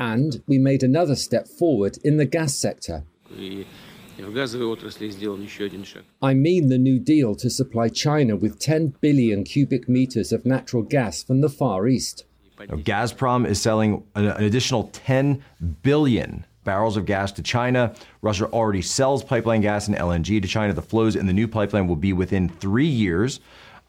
And 0.00 0.42
we 0.46 0.58
made 0.58 0.82
another 0.82 1.16
step 1.16 1.48
forward 1.48 1.98
in 2.04 2.16
the 2.16 2.24
gas 2.24 2.54
sector. 2.54 3.04
I 6.20 6.34
mean 6.34 6.68
the 6.68 6.78
new 6.78 6.98
deal 6.98 7.34
to 7.36 7.48
supply 7.48 7.88
China 7.88 8.36
with 8.36 8.58
10 8.58 8.94
billion 9.00 9.44
cubic 9.44 9.88
meters 9.88 10.32
of 10.32 10.44
natural 10.44 10.82
gas 10.82 11.22
from 11.22 11.40
the 11.40 11.48
Far 11.48 11.86
East. 11.86 12.24
Now, 12.58 12.76
Gazprom 12.76 13.46
is 13.46 13.62
selling 13.62 14.02
an, 14.16 14.26
an 14.26 14.42
additional 14.42 14.84
10 14.92 15.44
billion 15.82 16.44
barrels 16.64 16.96
of 16.96 17.06
gas 17.06 17.30
to 17.32 17.42
China. 17.42 17.94
Russia 18.20 18.46
already 18.46 18.82
sells 18.82 19.22
pipeline 19.22 19.60
gas 19.60 19.86
and 19.86 19.96
LNG 19.96 20.42
to 20.42 20.48
China. 20.48 20.72
The 20.72 20.82
flows 20.82 21.14
in 21.14 21.26
the 21.26 21.32
new 21.32 21.46
pipeline 21.46 21.86
will 21.86 21.96
be 21.96 22.12
within 22.12 22.48
three 22.48 22.86
years 22.86 23.40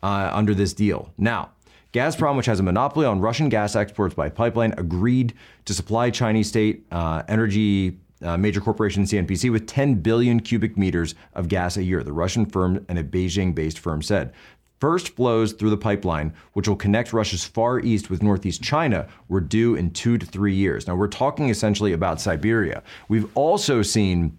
uh, 0.04 0.30
under 0.34 0.54
this 0.54 0.74
deal. 0.74 1.12
Now, 1.18 1.50
Gazprom, 1.94 2.38
which 2.38 2.46
has 2.46 2.60
a 2.60 2.64
monopoly 2.64 3.06
on 3.06 3.20
Russian 3.20 3.50
gas 3.50 3.76
exports 3.76 4.14
by 4.14 4.30
pipeline, 4.30 4.74
agreed 4.78 5.34
to 5.66 5.74
supply 5.74 6.10
Chinese 6.12 6.48
state 6.48 6.86
uh, 6.92 7.24
energy 7.28 7.98
uh, 8.22 8.38
major 8.38 8.62
corporation 8.62 9.04
CNPC 9.04 9.52
with 9.52 9.66
10 9.66 9.96
billion 9.96 10.40
cubic 10.40 10.78
meters 10.78 11.16
of 11.34 11.48
gas 11.48 11.78
a 11.78 11.84
year, 11.84 12.04
the 12.04 12.14
Russian 12.14 12.46
firm 12.46 12.86
and 12.90 13.00
a 13.00 13.04
Beijing 13.04 13.56
based 13.56 13.80
firm 13.80 14.02
said. 14.02 14.34
First 14.80 15.10
flows 15.10 15.52
through 15.52 15.72
the 15.72 15.78
pipeline, 15.78 16.34
which 16.54 16.68
will 16.68 16.76
connect 16.76 17.12
Russia's 17.12 17.44
Far 17.44 17.80
East 17.82 18.10
with 18.10 18.24
Northeast 18.24 18.64
China, 18.64 19.08
were 19.28 19.42
due 19.42 19.76
in 19.76 19.92
two 19.92 20.18
to 20.18 20.26
three 20.26 20.54
years. 20.54 20.88
Now, 20.88 20.96
we're 20.96 21.08
talking 21.10 21.50
essentially 21.50 21.92
about 21.92 22.22
Siberia. 22.22 22.82
We've 23.10 23.30
also 23.36 23.82
seen 23.82 24.38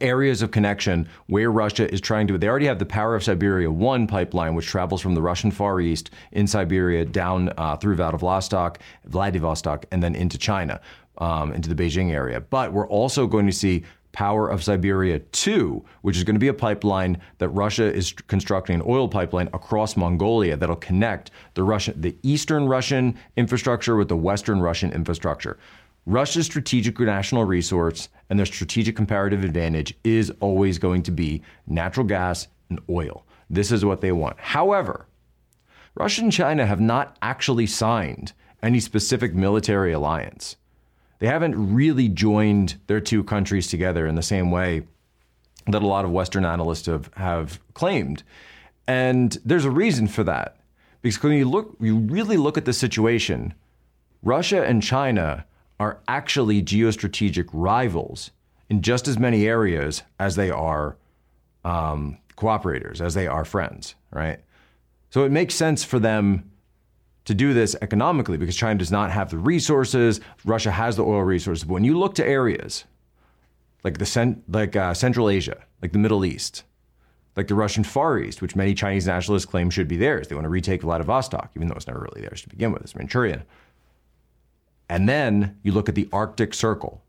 areas 0.00 0.42
of 0.42 0.50
connection 0.50 1.08
where 1.26 1.50
Russia 1.50 1.92
is 1.92 2.00
trying 2.00 2.26
to. 2.28 2.38
They 2.38 2.48
already 2.48 2.66
have 2.66 2.78
the 2.78 2.86
Power 2.86 3.14
of 3.14 3.22
Siberia 3.22 3.70
1 3.70 4.06
pipeline, 4.06 4.54
which 4.54 4.66
travels 4.66 5.00
from 5.00 5.14
the 5.14 5.22
Russian 5.22 5.50
Far 5.50 5.80
East 5.80 6.10
in 6.32 6.46
Siberia 6.46 7.04
down 7.04 7.52
uh, 7.56 7.76
through 7.76 7.96
Vladivostok, 7.96 8.78
Vladivostok, 9.04 9.86
and 9.90 10.02
then 10.02 10.14
into 10.14 10.38
China, 10.38 10.80
um, 11.18 11.52
into 11.52 11.68
the 11.68 11.74
Beijing 11.74 12.10
area. 12.10 12.40
But 12.40 12.72
we're 12.72 12.88
also 12.88 13.26
going 13.26 13.46
to 13.46 13.52
see 13.52 13.84
Power 14.12 14.48
of 14.48 14.62
Siberia 14.62 15.18
2, 15.18 15.84
which 16.02 16.16
is 16.16 16.24
going 16.24 16.34
to 16.34 16.40
be 16.40 16.48
a 16.48 16.54
pipeline 16.54 17.18
that 17.38 17.48
Russia 17.48 17.92
is 17.92 18.12
constructing, 18.12 18.74
an 18.76 18.82
oil 18.86 19.08
pipeline 19.08 19.48
across 19.54 19.96
Mongolia 19.96 20.56
that'll 20.56 20.76
connect 20.76 21.30
the 21.54 21.62
Russian, 21.62 21.98
the 22.00 22.16
eastern 22.22 22.66
Russian 22.66 23.18
infrastructure 23.36 23.96
with 23.96 24.08
the 24.08 24.16
western 24.16 24.60
Russian 24.60 24.92
infrastructure. 24.92 25.58
Russia's 26.06 26.46
strategic 26.46 26.98
national 26.98 27.44
resource 27.44 28.08
and 28.28 28.38
their 28.38 28.46
strategic 28.46 28.96
comparative 28.96 29.44
advantage 29.44 29.94
is 30.02 30.32
always 30.40 30.78
going 30.78 31.02
to 31.04 31.12
be 31.12 31.42
natural 31.66 32.06
gas 32.06 32.48
and 32.68 32.80
oil. 32.90 33.24
This 33.48 33.70
is 33.70 33.84
what 33.84 34.00
they 34.00 34.12
want. 34.12 34.38
However, 34.40 35.06
Russia 35.94 36.22
and 36.22 36.32
China 36.32 36.66
have 36.66 36.80
not 36.80 37.16
actually 37.22 37.66
signed 37.66 38.32
any 38.62 38.80
specific 38.80 39.34
military 39.34 39.92
alliance. 39.92 40.56
They 41.18 41.26
haven't 41.26 41.74
really 41.74 42.08
joined 42.08 42.80
their 42.86 43.00
two 43.00 43.22
countries 43.22 43.68
together 43.68 44.06
in 44.06 44.16
the 44.16 44.22
same 44.22 44.50
way 44.50 44.82
that 45.66 45.82
a 45.82 45.86
lot 45.86 46.04
of 46.04 46.10
Western 46.10 46.44
analysts 46.44 46.86
have, 46.86 47.10
have 47.14 47.60
claimed. 47.74 48.24
And 48.88 49.38
there's 49.44 49.64
a 49.64 49.70
reason 49.70 50.08
for 50.08 50.24
that. 50.24 50.56
Because 51.00 51.22
when 51.22 51.34
you 51.34 51.48
look, 51.48 51.76
you 51.80 51.98
really 51.98 52.36
look 52.36 52.58
at 52.58 52.64
the 52.64 52.72
situation, 52.72 53.54
Russia 54.22 54.64
and 54.64 54.82
China 54.82 55.44
are 55.82 55.98
actually 56.06 56.62
geostrategic 56.62 57.48
rivals 57.52 58.30
in 58.70 58.82
just 58.82 59.08
as 59.08 59.18
many 59.18 59.48
areas 59.48 60.04
as 60.20 60.36
they 60.36 60.48
are 60.48 60.96
um, 61.64 62.18
cooperators, 62.36 63.00
as 63.00 63.14
they 63.14 63.26
are 63.26 63.44
friends, 63.44 63.96
right? 64.12 64.38
So 65.10 65.24
it 65.24 65.32
makes 65.32 65.56
sense 65.56 65.82
for 65.82 65.98
them 65.98 66.52
to 67.24 67.34
do 67.34 67.52
this 67.52 67.74
economically 67.82 68.36
because 68.36 68.54
China 68.56 68.78
does 68.78 68.92
not 68.92 69.10
have 69.10 69.30
the 69.30 69.38
resources. 69.38 70.20
Russia 70.44 70.70
has 70.70 70.94
the 70.94 71.04
oil 71.04 71.24
resources. 71.24 71.64
But 71.64 71.74
when 71.74 71.84
you 71.84 71.98
look 71.98 72.14
to 72.14 72.24
areas 72.24 72.84
like 73.82 73.98
the 73.98 74.06
cent- 74.06 74.44
like 74.48 74.76
uh, 74.76 74.94
Central 74.94 75.28
Asia, 75.28 75.64
like 75.82 75.90
the 75.90 75.98
Middle 75.98 76.24
East, 76.24 76.62
like 77.36 77.48
the 77.48 77.56
Russian 77.56 77.82
Far 77.82 78.20
East, 78.20 78.40
which 78.40 78.54
many 78.54 78.72
Chinese 78.72 79.08
nationalists 79.08 79.46
claim 79.46 79.68
should 79.68 79.88
be 79.88 79.96
theirs, 79.96 80.28
they 80.28 80.36
want 80.36 80.44
to 80.44 80.48
retake 80.48 80.82
Vladivostok, 80.82 81.50
even 81.56 81.66
though 81.66 81.74
it's 81.74 81.88
never 81.88 82.06
really 82.08 82.20
theirs 82.20 82.42
to 82.42 82.48
begin 82.48 82.70
with. 82.70 82.82
It's 82.82 82.94
Manchuria. 82.94 83.44
And 84.92 85.08
then 85.08 85.56
you 85.62 85.72
look 85.72 85.88
at 85.88 85.94
the 85.94 86.06
Arctic 86.12 86.52
Circle, 86.52 87.02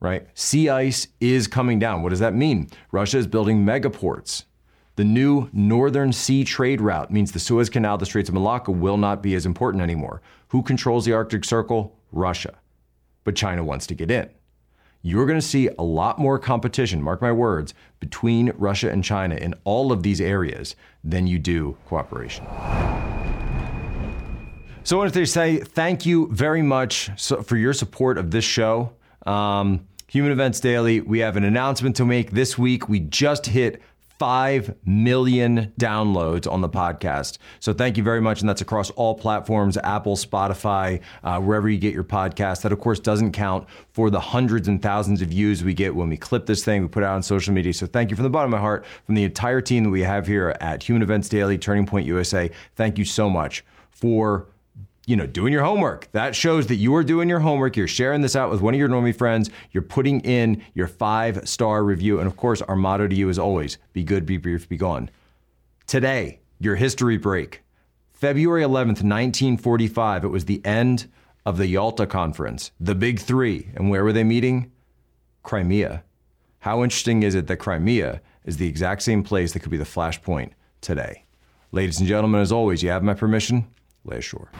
right? 0.00 0.26
Sea 0.34 0.70
ice 0.70 1.06
is 1.20 1.46
coming 1.46 1.78
down. 1.78 2.02
What 2.02 2.08
does 2.08 2.18
that 2.18 2.34
mean? 2.34 2.68
Russia 2.90 3.18
is 3.18 3.28
building 3.28 3.64
megaports. 3.64 4.42
The 4.96 5.04
new 5.04 5.48
Northern 5.52 6.12
Sea 6.12 6.42
trade 6.42 6.80
route 6.80 7.12
means 7.12 7.30
the 7.30 7.38
Suez 7.38 7.70
Canal, 7.70 7.96
the 7.96 8.06
Straits 8.06 8.28
of 8.28 8.34
Malacca 8.34 8.72
will 8.72 8.96
not 8.96 9.22
be 9.22 9.36
as 9.36 9.46
important 9.46 9.84
anymore. 9.84 10.20
Who 10.48 10.64
controls 10.64 11.04
the 11.04 11.12
Arctic 11.12 11.44
Circle? 11.44 11.96
Russia. 12.10 12.58
But 13.22 13.36
China 13.36 13.62
wants 13.62 13.86
to 13.86 13.94
get 13.94 14.10
in. 14.10 14.28
You're 15.02 15.26
going 15.26 15.38
to 15.38 15.46
see 15.46 15.68
a 15.78 15.84
lot 15.84 16.18
more 16.18 16.40
competition, 16.40 17.00
mark 17.00 17.22
my 17.22 17.30
words, 17.30 17.72
between 18.00 18.52
Russia 18.56 18.90
and 18.90 19.04
China 19.04 19.36
in 19.36 19.54
all 19.62 19.92
of 19.92 20.02
these 20.02 20.20
areas 20.20 20.74
than 21.04 21.28
you 21.28 21.38
do 21.38 21.76
cooperation. 21.86 22.44
So 24.84 24.96
I 24.96 24.98
wanted 24.98 25.14
to 25.14 25.26
say 25.26 25.58
thank 25.58 26.04
you 26.04 26.26
very 26.32 26.60
much 26.60 27.08
for 27.44 27.56
your 27.56 27.72
support 27.72 28.18
of 28.18 28.32
this 28.32 28.44
show. 28.44 28.92
Um, 29.24 29.86
Human 30.08 30.32
Events 30.32 30.58
Daily, 30.58 31.00
we 31.00 31.20
have 31.20 31.36
an 31.36 31.44
announcement 31.44 31.94
to 31.96 32.04
make 32.04 32.32
this 32.32 32.58
week. 32.58 32.88
We 32.88 32.98
just 32.98 33.46
hit 33.46 33.80
5 34.18 34.74
million 34.84 35.72
downloads 35.78 36.50
on 36.50 36.62
the 36.62 36.68
podcast. 36.68 37.38
So 37.60 37.72
thank 37.72 37.96
you 37.96 38.02
very 38.02 38.20
much. 38.20 38.40
And 38.40 38.48
that's 38.48 38.60
across 38.60 38.90
all 38.90 39.14
platforms 39.14 39.76
Apple, 39.78 40.16
Spotify, 40.16 41.00
uh, 41.22 41.40
wherever 41.40 41.68
you 41.68 41.78
get 41.78 41.94
your 41.94 42.04
podcast. 42.04 42.62
That, 42.62 42.72
of 42.72 42.80
course, 42.80 42.98
doesn't 42.98 43.32
count 43.32 43.68
for 43.92 44.10
the 44.10 44.20
hundreds 44.20 44.66
and 44.66 44.82
thousands 44.82 45.22
of 45.22 45.28
views 45.28 45.62
we 45.62 45.74
get 45.74 45.94
when 45.94 46.08
we 46.08 46.16
clip 46.16 46.46
this 46.46 46.64
thing, 46.64 46.82
we 46.82 46.88
put 46.88 47.04
it 47.04 47.06
out 47.06 47.14
on 47.14 47.22
social 47.22 47.54
media. 47.54 47.72
So 47.72 47.86
thank 47.86 48.10
you 48.10 48.16
from 48.16 48.24
the 48.24 48.30
bottom 48.30 48.52
of 48.52 48.58
my 48.58 48.60
heart, 48.60 48.84
from 49.06 49.14
the 49.14 49.22
entire 49.22 49.60
team 49.60 49.84
that 49.84 49.90
we 49.90 50.02
have 50.02 50.26
here 50.26 50.56
at 50.60 50.82
Human 50.82 51.02
Events 51.02 51.28
Daily, 51.28 51.56
Turning 51.56 51.86
Point 51.86 52.04
USA. 52.04 52.50
Thank 52.74 52.98
you 52.98 53.04
so 53.04 53.30
much 53.30 53.64
for 53.92 54.48
you 55.06 55.16
know, 55.16 55.26
doing 55.26 55.52
your 55.52 55.64
homework. 55.64 56.10
That 56.12 56.36
shows 56.36 56.68
that 56.68 56.76
you 56.76 56.94
are 56.94 57.02
doing 57.02 57.28
your 57.28 57.40
homework. 57.40 57.76
You're 57.76 57.88
sharing 57.88 58.20
this 58.20 58.36
out 58.36 58.50
with 58.50 58.60
one 58.60 58.74
of 58.74 58.78
your 58.80 58.88
normie 58.88 59.16
friends. 59.16 59.50
You're 59.72 59.82
putting 59.82 60.20
in 60.20 60.62
your 60.74 60.86
five 60.86 61.48
star 61.48 61.82
review. 61.82 62.18
And 62.18 62.26
of 62.26 62.36
course, 62.36 62.62
our 62.62 62.76
motto 62.76 63.08
to 63.08 63.14
you 63.14 63.28
is 63.28 63.38
always 63.38 63.78
be 63.92 64.04
good, 64.04 64.26
be 64.26 64.36
brief, 64.36 64.68
be 64.68 64.76
gone. 64.76 65.10
Today, 65.86 66.40
your 66.60 66.76
history 66.76 67.16
break. 67.16 67.62
February 68.12 68.62
11th, 68.62 69.02
1945, 69.02 70.24
it 70.24 70.28
was 70.28 70.44
the 70.44 70.64
end 70.64 71.10
of 71.44 71.56
the 71.56 71.66
Yalta 71.66 72.06
Conference, 72.06 72.70
the 72.78 72.94
big 72.94 73.18
three. 73.18 73.68
And 73.74 73.90
where 73.90 74.04
were 74.04 74.12
they 74.12 74.22
meeting? 74.22 74.70
Crimea. 75.42 76.04
How 76.60 76.84
interesting 76.84 77.24
is 77.24 77.34
it 77.34 77.48
that 77.48 77.56
Crimea 77.56 78.20
is 78.44 78.58
the 78.58 78.68
exact 78.68 79.02
same 79.02 79.24
place 79.24 79.52
that 79.52 79.60
could 79.60 79.72
be 79.72 79.76
the 79.76 79.84
flashpoint 79.84 80.52
today? 80.80 81.24
Ladies 81.72 81.98
and 81.98 82.08
gentlemen, 82.08 82.40
as 82.40 82.52
always, 82.52 82.84
you 82.84 82.90
have 82.90 83.02
my 83.02 83.14
permission. 83.14 83.66
Lay 84.04 84.18
ashore. 84.18 84.50